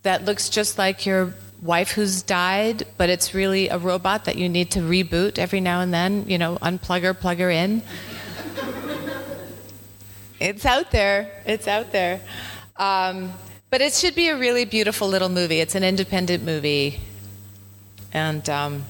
that 0.02 0.24
looks 0.24 0.48
just 0.48 0.76
like 0.76 1.06
your 1.06 1.34
wife 1.62 1.92
who's 1.92 2.22
died, 2.22 2.84
but 2.96 3.10
it's 3.10 3.34
really 3.34 3.68
a 3.68 3.78
robot 3.78 4.24
that 4.24 4.36
you 4.36 4.48
need 4.48 4.72
to 4.72 4.80
reboot 4.80 5.38
every 5.38 5.60
now 5.60 5.80
and 5.80 5.94
then? 5.94 6.24
You 6.28 6.38
know, 6.38 6.56
unplug 6.56 7.02
her, 7.02 7.14
plug 7.14 7.38
her 7.38 7.50
in. 7.50 7.82
It's 10.40 10.64
out 10.64 10.90
there. 10.90 11.30
It's 11.46 11.66
out 11.66 11.92
there. 11.92 12.20
Um, 12.76 13.32
but 13.70 13.80
it 13.80 13.92
should 13.92 14.14
be 14.14 14.28
a 14.28 14.36
really 14.38 14.64
beautiful 14.64 15.08
little 15.08 15.28
movie. 15.28 15.60
It's 15.60 15.74
an 15.74 15.84
independent 15.84 16.44
movie 16.44 17.00
and 18.12 18.48
um, 18.48 18.84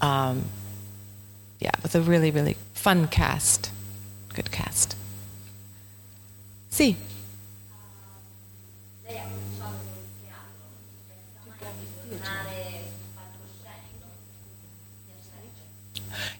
um, 0.00 0.44
yeah, 1.60 1.70
with 1.82 1.94
a 1.94 2.00
really, 2.00 2.30
really 2.30 2.56
fun 2.74 3.08
cast. 3.08 3.70
Good 4.34 4.50
cast. 4.50 4.96
Sì. 6.70 6.96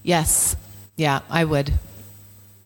Yes. 0.02 0.54
Yeah, 0.96 1.20
I 1.28 1.44
would. 1.44 1.72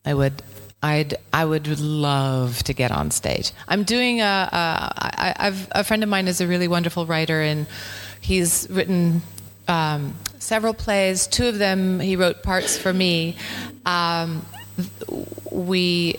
I 0.05 0.13
would. 0.13 0.43
I'd. 0.83 1.17
I 1.33 1.45
would 1.45 1.81
love 1.81 2.63
to 2.65 2.73
get 2.73 2.91
on 2.91 3.11
stage. 3.11 3.53
I'm 3.69 3.85
doing 3.85 4.21
a. 4.21 4.25
a 4.25 4.57
I, 4.57 5.35
I've 5.39 5.69
a 5.73 5.85
friend 5.85 6.03
of 6.03 6.09
mine 6.09 6.29
is 6.29 6.41
a 6.41 6.47
really 6.47 6.69
wonderful 6.69 7.07
writer, 7.07 7.41
and 7.41 7.67
he's 8.21 8.67
written 8.71 9.23
um, 9.69 10.15
several 10.39 10.75
plays. 10.75 11.27
Two 11.27 11.47
of 11.47 11.59
them 11.59 12.01
he 12.01 12.17
wrote 12.17 12.43
parts 12.43 12.79
for 12.79 12.93
me. 12.93 13.37
Um, 13.85 14.45
we 15.51 16.17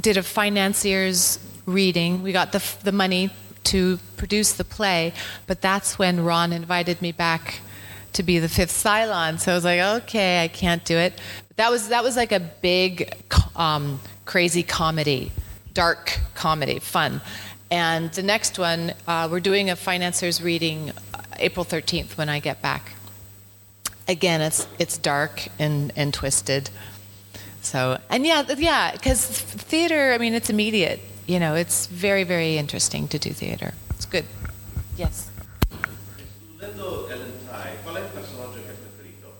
did 0.00 0.16
a 0.16 0.22
financiers 0.22 1.38
reading. 1.66 2.22
We 2.22 2.32
got 2.32 2.52
the 2.52 2.64
the 2.82 2.92
money 2.92 3.30
to 3.64 3.98
produce 4.16 4.54
the 4.54 4.64
play, 4.64 5.12
but 5.46 5.60
that's 5.60 5.98
when 5.98 6.24
Ron 6.24 6.52
invited 6.52 7.02
me 7.02 7.12
back 7.12 7.60
to 8.14 8.22
be 8.22 8.38
the 8.38 8.48
fifth 8.48 8.72
Cylon. 8.72 9.38
So 9.38 9.52
I 9.52 9.54
was 9.54 9.64
like, 9.64 9.80
okay, 10.02 10.42
I 10.42 10.48
can't 10.48 10.84
do 10.84 10.96
it. 10.96 11.20
But 11.48 11.56
that 11.56 11.70
was 11.70 11.88
that 11.88 12.02
was 12.02 12.16
like 12.16 12.32
a 12.32 12.40
big, 12.40 13.14
um, 13.56 14.00
crazy 14.24 14.62
comedy, 14.62 15.32
dark 15.74 16.18
comedy, 16.34 16.78
fun. 16.78 17.20
And 17.70 18.10
the 18.12 18.22
next 18.22 18.58
one, 18.58 18.92
uh, 19.06 19.28
we're 19.30 19.40
doing 19.40 19.70
a 19.70 19.76
financiers 19.76 20.42
reading 20.42 20.90
uh, 20.90 21.22
April 21.38 21.64
13th 21.64 22.16
when 22.18 22.28
I 22.28 22.40
get 22.40 22.60
back. 22.60 22.92
Again, 24.08 24.40
it's 24.40 24.66
it's 24.78 24.98
dark 24.98 25.46
and 25.58 25.92
and 25.94 26.12
twisted. 26.12 26.70
So 27.62 27.98
and 28.08 28.26
yeah, 28.26 28.44
yeah, 28.56 28.92
because 28.92 29.24
theater. 29.24 30.12
I 30.12 30.18
mean, 30.18 30.34
it's 30.34 30.50
immediate. 30.50 31.00
You 31.26 31.38
know, 31.38 31.54
it's 31.54 31.86
very 31.86 32.24
very 32.24 32.56
interesting 32.56 33.06
to 33.08 33.18
do 33.18 33.30
theater. 33.32 33.74
It's 33.90 34.06
good. 34.06 34.24
Yes. 34.96 35.30
Studendo 37.60 37.82
qual 37.82 37.94
è 37.96 38.00
il 38.00 38.06
personaggio 38.06 38.62
che 38.64 38.70
hai 38.70 38.76
preferito? 38.76 39.34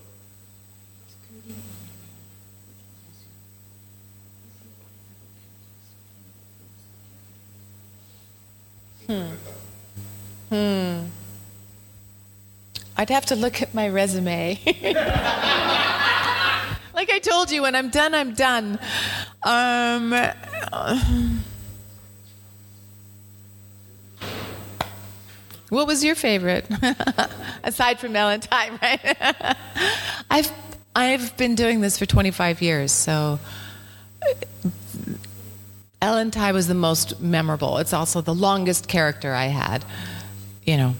Hmm. 9.07 9.35
Hmm. 10.49 11.07
I'd 12.97 13.09
have 13.09 13.25
to 13.27 13.35
look 13.35 13.61
at 13.61 13.73
my 13.73 13.87
resume. 13.87 14.59
like 16.93 17.09
I 17.09 17.19
told 17.21 17.49
you, 17.49 17.63
when 17.63 17.75
I'm 17.75 17.89
done, 17.89 18.13
I'm 18.13 18.33
done. 18.33 18.77
Um, 19.43 20.13
what 25.71 25.87
was 25.87 26.03
your 26.03 26.15
favorite? 26.15 26.65
Aside 27.63 27.97
from 27.97 28.13
Ellen 28.13 28.41
Tigh, 28.41 28.71
right? 28.81 29.57
I've, 30.29 30.51
I've 30.93 31.37
been 31.37 31.55
doing 31.55 31.79
this 31.79 31.97
for 31.97 32.05
25 32.05 32.61
years, 32.61 32.91
so 32.91 33.39
Ellen 36.01 36.29
Tigh 36.29 36.51
was 36.51 36.67
the 36.67 36.73
most 36.73 37.21
memorable. 37.21 37.77
It's 37.77 37.93
also 37.93 38.19
the 38.19 38.33
longest 38.33 38.89
character 38.89 39.33
I 39.33 39.45
had, 39.45 39.85
you 40.65 40.75
know. 40.75 40.95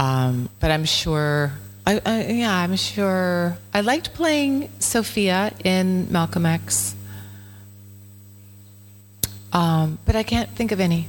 Um, 0.00 0.48
but 0.58 0.72
I'm 0.72 0.84
sure, 0.84 1.52
I, 1.86 2.00
I, 2.04 2.24
yeah, 2.24 2.52
I'm 2.56 2.74
sure. 2.74 3.56
I 3.72 3.82
liked 3.82 4.14
playing 4.14 4.68
Sophia 4.80 5.52
in 5.62 6.10
Malcolm 6.10 6.44
X, 6.44 6.96
um, 9.52 10.00
but 10.04 10.16
I 10.16 10.24
can't 10.24 10.50
think 10.50 10.72
of 10.72 10.80
any. 10.80 11.06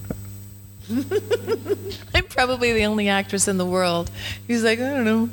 I'm 2.15 2.25
probably 2.25 2.73
the 2.73 2.85
only 2.85 3.09
actress 3.09 3.47
in 3.47 3.57
the 3.57 3.65
world 3.65 4.09
who's 4.47 4.63
like, 4.63 4.79
I 4.79 4.89
don't 4.89 5.05
know. 5.05 5.29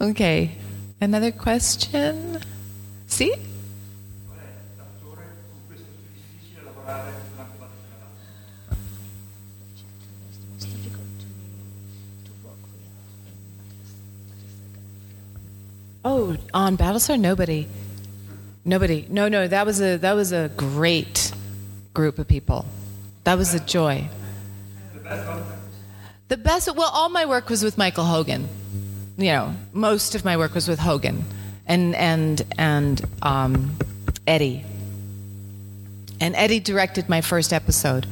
okay, 0.00 0.56
another 1.00 1.32
question. 1.32 2.38
See? 3.06 3.34
Oh, 16.02 16.38
on 16.54 16.78
Battlestar, 16.78 17.20
nobody, 17.20 17.68
nobody. 18.64 19.06
No, 19.10 19.28
no, 19.28 19.46
that 19.46 19.66
was 19.66 19.82
a 19.82 19.98
that 19.98 20.14
was 20.14 20.32
a 20.32 20.50
great 20.56 21.32
group 21.94 22.18
of 22.18 22.28
people. 22.28 22.66
That 23.24 23.36
was 23.36 23.54
a 23.54 23.60
joy. 23.60 24.08
The 26.28 26.36
best. 26.36 26.74
Well, 26.74 26.90
all 26.92 27.08
my 27.08 27.26
work 27.26 27.48
was 27.48 27.62
with 27.62 27.76
Michael 27.76 28.04
Hogan. 28.04 28.48
You 29.16 29.32
know, 29.32 29.54
most 29.72 30.14
of 30.14 30.24
my 30.24 30.36
work 30.36 30.54
was 30.54 30.68
with 30.68 30.78
Hogan, 30.78 31.24
and 31.66 31.94
and 31.96 32.42
and 32.56 33.02
um, 33.22 33.76
Eddie. 34.26 34.64
And 36.20 36.36
Eddie 36.36 36.60
directed 36.60 37.08
my 37.08 37.20
first 37.20 37.52
episode, 37.52 38.06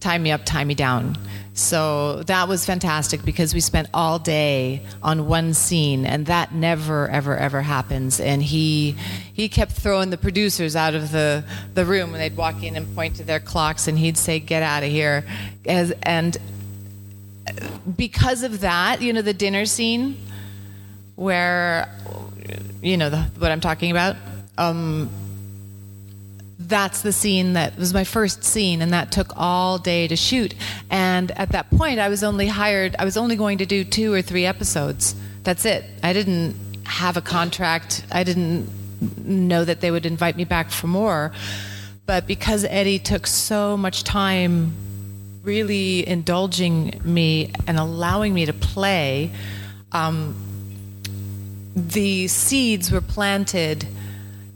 "Tigh 0.00 0.18
Me 0.18 0.32
Up, 0.32 0.44
Tigh 0.44 0.64
Me 0.64 0.74
Down." 0.74 1.16
So 1.52 2.22
that 2.24 2.48
was 2.48 2.64
fantastic 2.64 3.24
because 3.24 3.52
we 3.52 3.60
spent 3.60 3.88
all 3.92 4.18
day 4.18 4.82
on 5.02 5.26
one 5.26 5.52
scene, 5.52 6.06
and 6.06 6.26
that 6.26 6.54
never, 6.54 7.08
ever, 7.08 7.36
ever 7.36 7.60
happens. 7.60 8.20
And 8.20 8.42
he 8.42 8.96
he 9.32 9.48
kept 9.48 9.72
throwing 9.72 10.10
the 10.10 10.16
producers 10.16 10.76
out 10.76 10.94
of 10.94 11.10
the, 11.10 11.44
the 11.74 11.84
room 11.84 12.12
when 12.12 12.20
they'd 12.20 12.36
walk 12.36 12.62
in 12.62 12.76
and 12.76 12.94
point 12.94 13.16
to 13.16 13.24
their 13.24 13.40
clocks, 13.40 13.88
and 13.88 13.98
he'd 13.98 14.16
say, 14.16 14.38
"Get 14.38 14.62
out 14.62 14.84
of 14.84 14.90
here!" 14.90 15.24
As, 15.66 15.92
and 16.02 16.36
because 17.96 18.42
of 18.42 18.60
that, 18.60 19.02
you 19.02 19.12
know, 19.12 19.22
the 19.22 19.34
dinner 19.34 19.66
scene 19.66 20.16
where 21.16 21.92
you 22.80 22.96
know 22.96 23.10
the, 23.10 23.22
what 23.38 23.50
I'm 23.50 23.60
talking 23.60 23.90
about. 23.90 24.16
Um, 24.56 25.10
that's 26.70 27.02
the 27.02 27.12
scene 27.12 27.52
that 27.52 27.76
was 27.76 27.92
my 27.92 28.04
first 28.04 28.42
scene 28.44 28.80
and 28.80 28.92
that 28.92 29.12
took 29.12 29.32
all 29.36 29.76
day 29.78 30.08
to 30.08 30.16
shoot. 30.16 30.54
And 30.88 31.30
at 31.32 31.50
that 31.50 31.68
point 31.70 32.00
i 32.00 32.08
was 32.08 32.24
only 32.24 32.46
hired 32.46 32.96
i 32.98 33.04
was 33.04 33.16
only 33.16 33.36
going 33.36 33.58
to 33.58 33.66
do 33.66 33.84
two 33.84 34.12
or 34.12 34.22
three 34.22 34.46
episodes. 34.46 35.14
That's 35.42 35.64
it. 35.64 35.84
I 36.02 36.12
didn't 36.12 36.56
have 36.84 37.16
a 37.16 37.20
contract. 37.20 38.04
I 38.10 38.24
didn't 38.24 38.68
know 39.18 39.64
that 39.64 39.80
they 39.80 39.90
would 39.90 40.06
invite 40.06 40.36
me 40.36 40.44
back 40.44 40.70
for 40.70 40.86
more. 40.86 41.32
But 42.06 42.26
because 42.26 42.64
eddie 42.64 42.98
took 42.98 43.26
so 43.26 43.76
much 43.76 44.04
time 44.04 44.72
really 45.42 46.06
indulging 46.06 47.00
me 47.04 47.52
and 47.66 47.78
allowing 47.78 48.34
me 48.34 48.46
to 48.46 48.52
play 48.52 49.32
um, 49.92 50.34
the 51.74 52.28
seeds 52.28 52.90
were 52.90 53.00
planted 53.00 53.86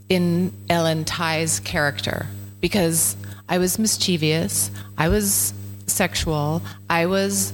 in 0.08 0.52
Ellen 0.68 1.04
Tigh's 1.04 1.60
character 1.60 2.26
because 2.60 3.16
I 3.48 3.58
was 3.58 3.78
mischievous, 3.78 4.70
I 4.96 5.08
was 5.08 5.52
sexual, 5.86 6.62
I 6.88 7.06
was 7.06 7.52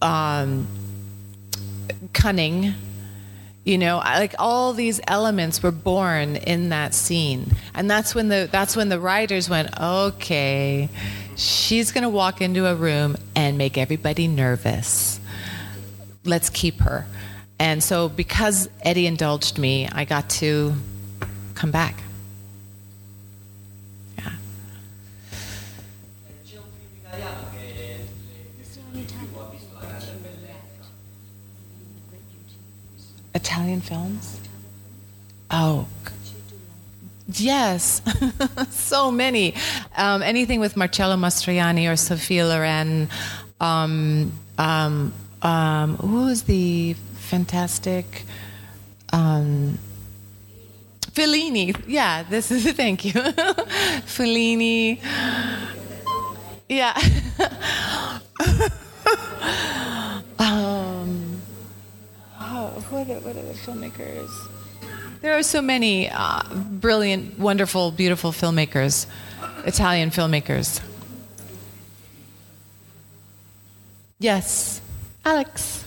um, 0.00 0.66
cunning. 2.12 2.74
You 3.64 3.78
know, 3.78 3.96
like 3.96 4.34
all 4.38 4.74
these 4.74 5.00
elements 5.08 5.62
were 5.62 5.72
born 5.72 6.36
in 6.36 6.68
that 6.68 6.92
scene, 6.92 7.50
and 7.74 7.90
that's 7.90 8.14
when 8.14 8.28
the 8.28 8.46
that's 8.52 8.76
when 8.76 8.90
the 8.90 9.00
writers 9.00 9.48
went, 9.48 9.70
okay, 9.80 10.90
she's 11.34 11.90
gonna 11.90 12.10
walk 12.10 12.42
into 12.42 12.66
a 12.66 12.74
room 12.74 13.16
and 13.34 13.56
make 13.56 13.78
everybody 13.78 14.28
nervous. 14.28 15.18
Let's 16.24 16.50
keep 16.50 16.80
her. 16.80 17.06
And 17.58 17.82
so, 17.82 18.10
because 18.10 18.68
Eddie 18.82 19.06
indulged 19.06 19.58
me, 19.58 19.88
I 19.90 20.04
got 20.04 20.28
to 20.30 20.74
come 21.54 21.70
back. 21.70 21.96
Yeah. 24.18 24.32
Italian 33.34 33.80
films? 33.80 34.40
Oh, 35.50 35.86
yes, 37.32 38.02
so 38.70 39.10
many. 39.10 39.54
Um, 39.96 40.22
anything 40.22 40.60
with 40.60 40.76
Marcello 40.76 41.16
Mastroianni 41.16 41.90
or 41.90 41.96
Sophia 41.96 42.46
Loren. 42.46 43.08
Um, 43.60 44.32
um, 44.58 45.12
um 45.42 45.96
who 45.96 46.28
is 46.28 46.44
the 46.44 46.94
fantastic? 47.14 48.24
Um, 49.12 49.78
Fellini? 51.14 51.74
Yeah, 51.86 52.24
this 52.24 52.50
is 52.50 52.70
thank 52.76 53.04
you, 53.04 53.12
Fellini. 54.04 55.00
Yeah. 56.68 56.92
um, 60.40 61.40
oh, 62.40 62.84
what 62.90 63.08
are, 63.08 63.20
what 63.20 63.36
are 63.36 63.42
the 63.42 63.54
filmmakers? 63.54 64.28
There 65.20 65.38
are 65.38 65.44
so 65.44 65.62
many 65.62 66.10
uh, 66.10 66.42
brilliant, 66.52 67.38
wonderful, 67.38 67.92
beautiful 67.92 68.32
filmmakers, 68.32 69.06
Italian 69.64 70.10
filmmakers. 70.10 70.80
Yes, 74.18 74.80
Alex. 75.24 75.84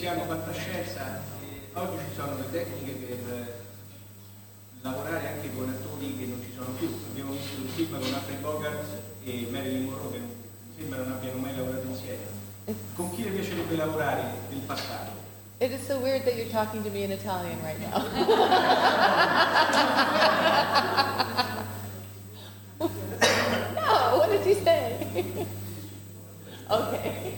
Fantascienza, 0.00 1.22
eh, 1.42 1.78
oggi 1.78 1.98
ci 1.98 2.14
sono 2.16 2.36
le 2.36 2.50
tecniche 2.50 2.92
per 2.92 3.59
lavorare 4.82 5.28
anche 5.28 5.50
con 5.54 5.68
attori 5.68 6.16
che 6.18 6.26
non 6.26 6.40
ci 6.42 6.52
sono 6.54 6.70
più. 6.78 6.88
Abbiamo 7.10 7.32
visto 7.32 7.60
un 7.60 7.68
film 7.68 7.98
con 7.98 8.12
Humphrey 8.12 8.36
Bogart 8.38 8.84
e 9.24 9.48
Marilyn 9.50 9.84
Monroe 9.84 10.12
che 10.12 10.18
non- 10.18 10.30
sembra 10.76 10.98
non 11.02 11.12
abbiano 11.12 11.38
mai 11.38 11.56
lavorato 11.56 11.86
insieme. 11.86 12.38
Con 12.94 13.14
chi 13.14 13.24
le 13.24 13.30
piacerebbe 13.30 13.76
lavorare 13.76 14.22
del 14.48 14.60
passato? 14.60 15.18
It 15.58 15.72
is 15.72 15.84
so 15.86 15.98
weird 15.98 16.24
that 16.24 16.36
you're 16.36 16.50
talking 16.50 16.82
to 16.84 16.90
me 16.90 17.02
in 17.02 17.10
Italian 17.10 17.58
right 17.62 17.78
now. 17.80 18.00
no, 22.80 24.16
what 24.18 24.30
did 24.30 24.46
you 24.46 24.54
say? 24.64 25.06
okay. 26.70 27.29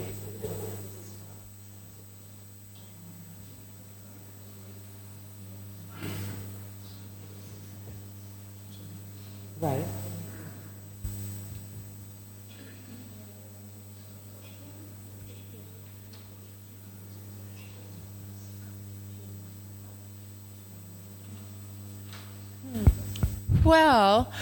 Well, 23.65 24.33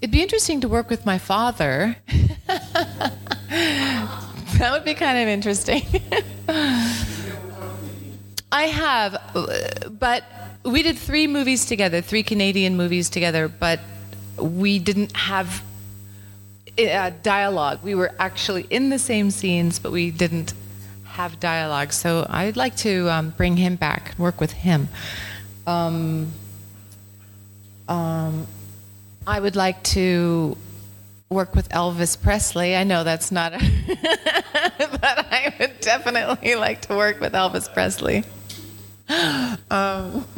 it'd 0.00 0.10
be 0.10 0.22
interesting 0.22 0.62
to 0.62 0.68
work 0.68 0.88
with 0.88 1.04
my 1.04 1.18
father. 1.18 1.96
that 2.46 3.12
would 4.70 4.84
be 4.84 4.94
kind 4.94 5.18
of 5.18 5.28
interesting. 5.28 5.82
I 8.52 8.62
have, 8.64 9.20
but 9.98 10.24
we 10.64 10.82
did 10.82 10.96
three 10.96 11.26
movies 11.26 11.66
together, 11.66 12.00
three 12.00 12.22
Canadian 12.22 12.76
movies 12.76 13.10
together, 13.10 13.48
but 13.48 13.80
we 14.38 14.78
didn't 14.78 15.14
have 15.14 15.62
uh, 16.78 17.10
dialogue. 17.22 17.80
We 17.82 17.94
were 17.94 18.12
actually 18.18 18.66
in 18.70 18.88
the 18.88 18.98
same 18.98 19.30
scenes, 19.30 19.78
but 19.78 19.92
we 19.92 20.10
didn't 20.10 20.54
have 21.04 21.38
dialogue. 21.38 21.92
So 21.92 22.26
I'd 22.30 22.56
like 22.56 22.76
to 22.76 23.10
um, 23.10 23.30
bring 23.36 23.58
him 23.58 23.76
back, 23.76 24.14
work 24.16 24.40
with 24.40 24.52
him. 24.52 24.88
Um, 25.66 26.32
um, 27.88 28.46
I 29.26 29.40
would 29.40 29.56
like 29.56 29.82
to 29.84 30.56
work 31.28 31.54
with 31.54 31.68
Elvis 31.70 32.20
Presley. 32.20 32.76
I 32.76 32.84
know 32.84 33.04
that's 33.04 33.32
not, 33.32 33.54
a 33.54 33.58
but 34.78 35.02
I 35.02 35.54
would 35.58 35.80
definitely 35.80 36.54
like 36.54 36.82
to 36.82 36.96
work 36.96 37.20
with 37.20 37.32
Elvis 37.32 37.72
Presley. 37.72 38.24
Um, 39.70 40.24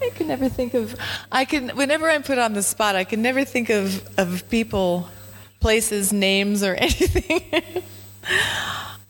I 0.00 0.10
can 0.14 0.28
never 0.28 0.48
think 0.48 0.74
of. 0.74 0.94
I 1.32 1.44
can 1.44 1.70
whenever 1.70 2.08
I'm 2.08 2.22
put 2.22 2.38
on 2.38 2.52
the 2.52 2.62
spot, 2.62 2.94
I 2.94 3.04
can 3.04 3.22
never 3.22 3.44
think 3.44 3.70
of 3.70 4.06
of 4.18 4.48
people, 4.48 5.08
places, 5.58 6.12
names, 6.12 6.62
or 6.62 6.74
anything. 6.78 7.82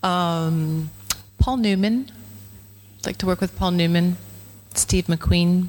um, 0.03 0.91
Paul 1.39 1.59
Newman. 1.59 2.11
I'd 3.01 3.07
like 3.07 3.19
to 3.19 3.27
work 3.27 3.41
with 3.41 3.57
Paul 3.57 3.73
Newman, 3.73 4.17
Steve 4.75 5.07
McQueen. 5.07 5.69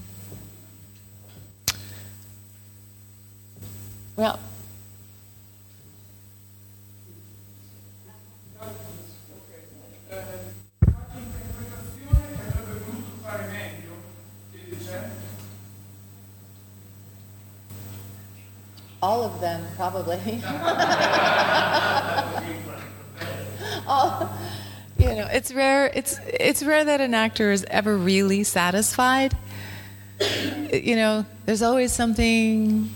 Well, 4.18 4.39
all 19.03 19.24
of 19.24 19.39
them 19.39 19.63
probably. 19.76 20.15
all, 23.88 24.36
you 24.97 25.05
know, 25.05 25.28
it's 25.32 25.53
rare. 25.53 25.91
It's 25.93 26.20
it's 26.26 26.63
rare 26.63 26.84
that 26.86 27.01
an 27.01 27.13
actor 27.13 27.51
is 27.51 27.63
ever 27.70 27.95
really 27.95 28.43
satisfied. 28.43 29.38
You 30.74 30.95
know, 30.95 31.26
there's 31.45 31.61
always 31.61 31.93
something. 31.93 32.89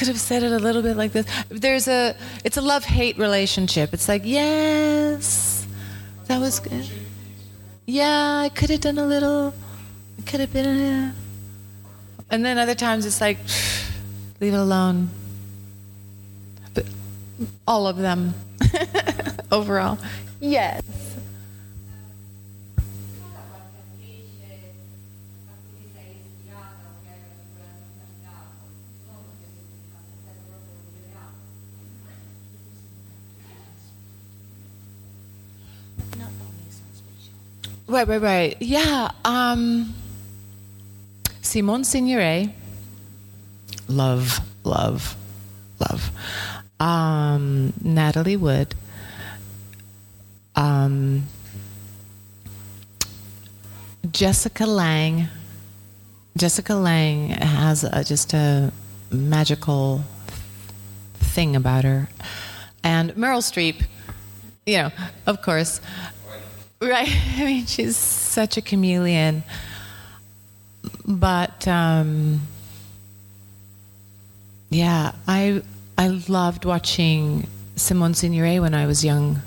Could 0.00 0.08
have 0.08 0.18
said 0.18 0.42
it 0.42 0.50
a 0.50 0.58
little 0.58 0.80
bit 0.80 0.96
like 0.96 1.12
this. 1.12 1.26
There's 1.50 1.86
a. 1.86 2.16
It's 2.42 2.56
a 2.56 2.62
love 2.62 2.86
hate 2.86 3.18
relationship. 3.18 3.92
It's 3.92 4.08
like 4.08 4.22
yes, 4.24 5.66
that 6.26 6.40
was 6.40 6.58
good. 6.58 6.88
Yeah, 7.84 8.38
I 8.38 8.48
could 8.48 8.70
have 8.70 8.80
done 8.80 8.96
a 8.96 9.04
little. 9.04 9.52
I 10.18 10.22
could 10.22 10.40
have 10.40 10.54
been 10.54 10.64
a. 10.64 11.14
And 12.30 12.42
then 12.42 12.56
other 12.56 12.74
times 12.74 13.04
it's 13.04 13.20
like, 13.20 13.36
leave 14.40 14.54
it 14.54 14.56
alone. 14.56 15.10
But 16.72 16.86
all 17.68 17.86
of 17.86 17.98
them 17.98 18.32
overall. 19.52 19.98
Yes. 20.40 20.82
Right, 37.90 38.06
right, 38.06 38.22
right. 38.22 38.56
Yeah. 38.60 39.10
Um, 39.24 39.92
Simone 41.42 41.82
Signoret. 41.82 42.52
Love, 43.88 44.38
love, 44.62 45.16
love. 45.80 46.12
Um, 46.78 47.72
Natalie 47.82 48.36
Wood. 48.36 48.76
Um, 50.54 51.24
Jessica 54.12 54.66
Lange. 54.66 55.28
Jessica 56.36 56.74
Lange 56.76 57.30
has 57.30 57.82
a, 57.82 58.04
just 58.04 58.32
a 58.34 58.72
magical 59.10 60.04
thing 61.14 61.56
about 61.56 61.82
her. 61.82 62.08
And 62.84 63.10
Meryl 63.16 63.42
Streep, 63.42 63.84
you 64.64 64.76
know, 64.76 64.90
of 65.26 65.42
course. 65.42 65.80
Right. 66.80 67.08
I 67.36 67.44
mean, 67.44 67.66
she's 67.66 67.96
such 67.96 68.56
a 68.56 68.62
chameleon. 68.62 69.42
But 71.06 71.68
um, 71.68 72.40
yeah, 74.70 75.12
I 75.26 75.62
I 75.98 76.08
loved 76.08 76.64
watching 76.64 77.46
Simone 77.76 78.12
Signoret 78.12 78.60
when 78.60 78.74
I 78.74 78.86
was 78.86 79.04
young. 79.04 79.42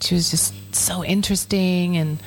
She 0.00 0.14
was 0.14 0.30
just 0.30 0.54
so 0.74 1.04
interesting 1.04 1.96
and 1.96 2.22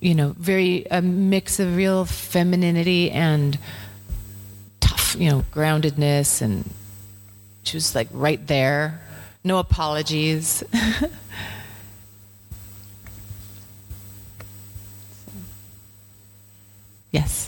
you 0.00 0.14
know, 0.14 0.34
very 0.38 0.86
a 0.90 1.02
mix 1.02 1.60
of 1.60 1.76
real 1.76 2.04
femininity 2.04 3.10
and 3.10 3.58
tough, 4.80 5.16
you 5.18 5.30
know, 5.30 5.44
groundedness 5.52 6.40
and 6.40 6.68
she 7.64 7.76
was 7.76 7.94
like 7.94 8.08
right 8.12 8.46
there. 8.46 9.00
No 9.42 9.58
apologies. 9.58 10.62
yes. 17.14 17.43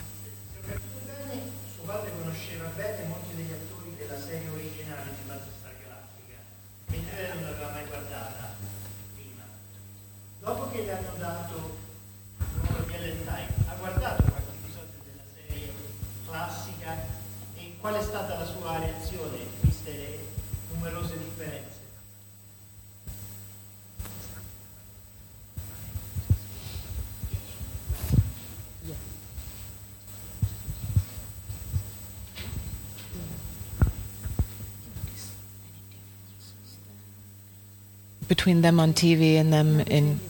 Between 38.47 38.62
them 38.62 38.78
on 38.78 38.92
TV 38.92 39.40
and 39.40 39.53
them 39.53 39.80
in. 39.80 40.20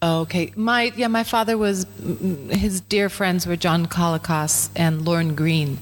Oh, 0.00 0.20
okay. 0.20 0.52
My 0.54 0.92
yeah, 0.94 1.08
my 1.08 1.24
father 1.24 1.58
was 1.58 1.86
mm, 1.86 2.52
his 2.52 2.80
dear 2.80 3.08
friends 3.08 3.48
were 3.48 3.56
John 3.56 3.86
Colicos 3.86 4.70
and 4.76 5.04
Lorne 5.04 5.34
Greene, 5.34 5.78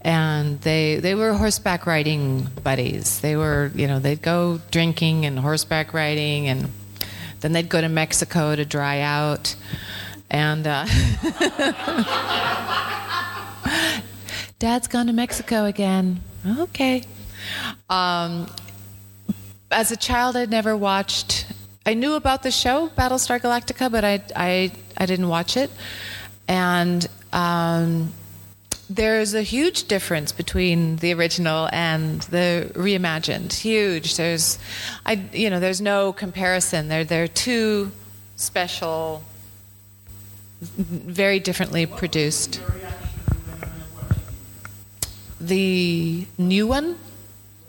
and 0.00 0.60
they 0.60 1.00
they 1.00 1.16
were 1.16 1.32
horseback 1.32 1.88
riding 1.88 2.46
buddies. 2.62 3.20
They 3.20 3.34
were 3.34 3.72
you 3.74 3.88
know 3.88 3.98
they'd 3.98 4.22
go 4.22 4.60
drinking 4.70 5.26
and 5.26 5.40
horseback 5.40 5.92
riding, 5.92 6.46
and 6.46 6.70
then 7.40 7.50
they'd 7.50 7.68
go 7.68 7.80
to 7.80 7.88
Mexico 7.88 8.54
to 8.54 8.64
dry 8.64 9.00
out, 9.00 9.56
and. 10.30 10.68
Uh, 10.68 10.86
Dad's 14.60 14.86
gone 14.86 15.08
to 15.08 15.12
Mexico 15.12 15.64
again. 15.64 16.20
Okay. 16.46 17.02
Um, 17.90 18.46
as 19.70 19.90
a 19.90 19.96
child, 19.96 20.36
I'd 20.36 20.50
never 20.50 20.76
watched. 20.76 21.46
I 21.86 21.94
knew 21.94 22.14
about 22.14 22.42
the 22.42 22.50
show 22.50 22.88
Battlestar 22.96 23.40
Galactica, 23.40 23.90
but 23.90 24.04
I 24.04 24.22
I, 24.34 24.72
I 24.96 25.06
didn't 25.06 25.28
watch 25.28 25.56
it. 25.56 25.70
And 26.48 27.06
um, 27.32 28.12
there's 28.90 29.34
a 29.34 29.42
huge 29.42 29.88
difference 29.88 30.30
between 30.32 30.96
the 30.96 31.12
original 31.14 31.68
and 31.72 32.20
the 32.22 32.70
reimagined. 32.74 33.52
Huge. 33.52 34.16
There's, 34.16 34.58
I 35.06 35.12
you 35.32 35.50
know, 35.50 35.60
there's 35.60 35.80
no 35.80 36.12
comparison. 36.12 36.88
They're 36.88 37.04
they're 37.04 37.28
two 37.28 37.92
special, 38.36 39.22
very 40.60 41.40
differently 41.40 41.86
produced. 41.86 42.60
The 45.40 46.26
new 46.38 46.66
one. 46.66 46.96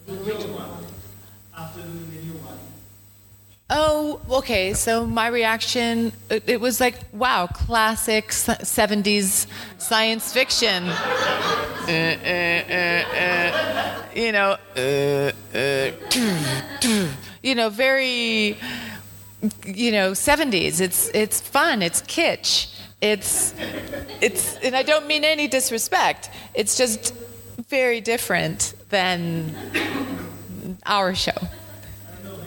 The 0.05 0.13
original 0.23 0.55
one, 0.55 0.85
after 1.57 1.81
the 1.81 1.87
new 1.87 2.33
one. 2.33 2.57
Oh, 3.77 4.21
okay. 4.29 4.73
So 4.73 5.05
my 5.05 5.27
reaction, 5.27 6.13
it, 6.29 6.47
it 6.47 6.61
was 6.61 6.79
like, 6.79 6.95
wow, 7.11 7.47
classic 7.47 8.29
70s 8.29 9.47
science 9.77 10.31
fiction. 10.31 10.85
Uh, 10.87 11.89
uh, 11.89 12.73
uh, 12.73 14.03
you 14.15 14.31
know, 14.31 14.55
you 17.43 17.55
know, 17.55 17.69
very, 17.69 18.57
you 19.65 19.91
know, 19.91 20.11
70s. 20.11 20.79
It's 20.79 21.09
it's 21.13 21.41
fun. 21.41 21.81
It's 21.81 22.01
kitsch. 22.01 22.67
It's 23.01 23.53
it's, 24.21 24.55
and 24.63 24.73
I 24.75 24.83
don't 24.83 25.05
mean 25.05 25.25
any 25.25 25.47
disrespect. 25.47 26.29
It's 26.53 26.77
just 26.77 27.13
very 27.69 27.99
different 27.99 28.73
than 28.89 29.53
our 30.85 31.13
show. 31.13 31.33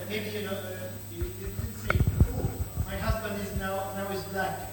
Maybe 0.08 0.30
you 0.30 0.42
know, 0.46 0.52
uh, 0.52 0.56
you, 1.12 1.24
you 1.24 1.46
didn't 1.46 1.74
say, 1.76 1.98
my 2.86 2.96
husband 2.96 3.38
is 3.42 3.54
now, 3.60 3.92
now 3.94 4.08
is 4.10 4.22
black. 4.32 4.70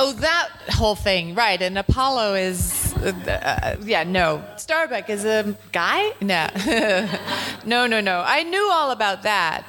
Oh, 0.00 0.12
that 0.12 0.48
whole 0.70 0.94
thing, 0.94 1.34
right? 1.34 1.60
And 1.60 1.76
Apollo 1.76 2.34
is, 2.34 2.94
uh, 2.98 3.12
uh, 3.26 3.76
yeah, 3.84 4.04
no. 4.04 4.44
Starbuck 4.56 5.10
is 5.10 5.24
a 5.24 5.56
guy? 5.72 6.12
No, 6.20 6.46
no, 7.66 7.88
no, 7.88 8.00
no. 8.00 8.22
I 8.24 8.44
knew 8.44 8.70
all 8.70 8.92
about 8.92 9.24
that. 9.24 9.66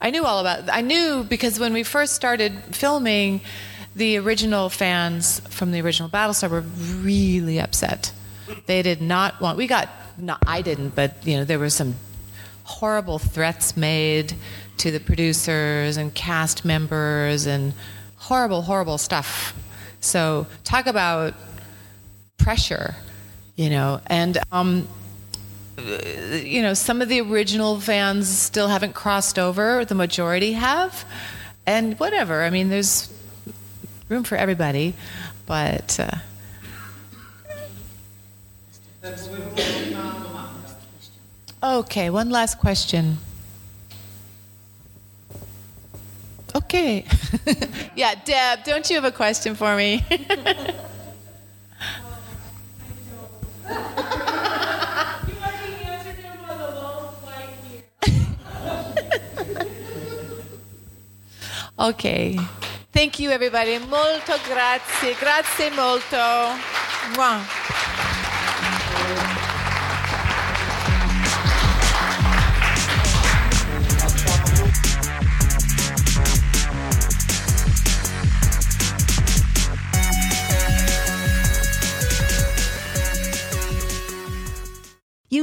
I 0.00 0.10
knew 0.10 0.24
all 0.24 0.40
about. 0.40 0.68
I 0.68 0.80
knew 0.80 1.22
because 1.22 1.60
when 1.60 1.72
we 1.72 1.84
first 1.84 2.14
started 2.14 2.58
filming, 2.72 3.40
the 3.94 4.16
original 4.16 4.68
fans 4.68 5.38
from 5.48 5.70
the 5.70 5.80
original 5.80 6.08
Battlestar 6.08 6.50
were 6.50 6.62
really 7.00 7.60
upset. 7.60 8.12
They 8.66 8.82
did 8.82 9.00
not 9.00 9.40
want. 9.40 9.58
We 9.58 9.68
got. 9.68 9.88
No, 10.18 10.38
I 10.44 10.62
didn't, 10.62 10.96
but 10.96 11.24
you 11.24 11.36
know 11.36 11.44
there 11.44 11.60
were 11.60 11.70
some 11.70 11.94
horrible 12.64 13.20
threats 13.20 13.76
made 13.76 14.34
to 14.78 14.90
the 14.90 14.98
producers 14.98 15.96
and 15.96 16.12
cast 16.12 16.64
members 16.64 17.46
and 17.46 17.74
horrible, 18.22 18.62
horrible 18.62 18.98
stuff. 18.98 19.52
So 20.00 20.46
talk 20.62 20.86
about 20.86 21.34
pressure, 22.38 22.94
you 23.56 23.68
know, 23.68 24.00
and 24.06 24.38
um, 24.52 24.88
you 25.76 26.62
know 26.62 26.74
some 26.74 27.02
of 27.02 27.08
the 27.08 27.20
original 27.20 27.80
fans 27.80 28.28
still 28.28 28.68
haven't 28.68 28.94
crossed 28.94 29.38
over. 29.38 29.84
The 29.84 29.94
majority 29.94 30.52
have, 30.52 31.04
and 31.66 31.98
whatever. 31.98 32.42
I 32.42 32.50
mean, 32.50 32.68
there's 32.68 33.12
room 34.08 34.24
for 34.24 34.36
everybody, 34.36 34.94
but. 35.46 35.98
Uh, 35.98 36.18
Okay, 41.64 42.10
one 42.10 42.30
last 42.30 42.58
question. 42.58 43.18
Okay. 46.72 47.04
yeah, 47.94 48.14
Deb, 48.24 48.64
don't 48.64 48.88
you 48.88 48.96
have 48.96 49.04
a 49.04 49.12
question 49.12 49.54
for 49.54 49.76
me? 49.76 50.02
ok. 61.78 62.38
Thank 62.90 63.18
you 63.18 63.28
everybody. 63.30 63.78
Molto 63.78 64.38
grazie. 64.48 65.14
Grazie 65.20 65.68
molto. 65.76 66.56
Mwah. 67.16 67.61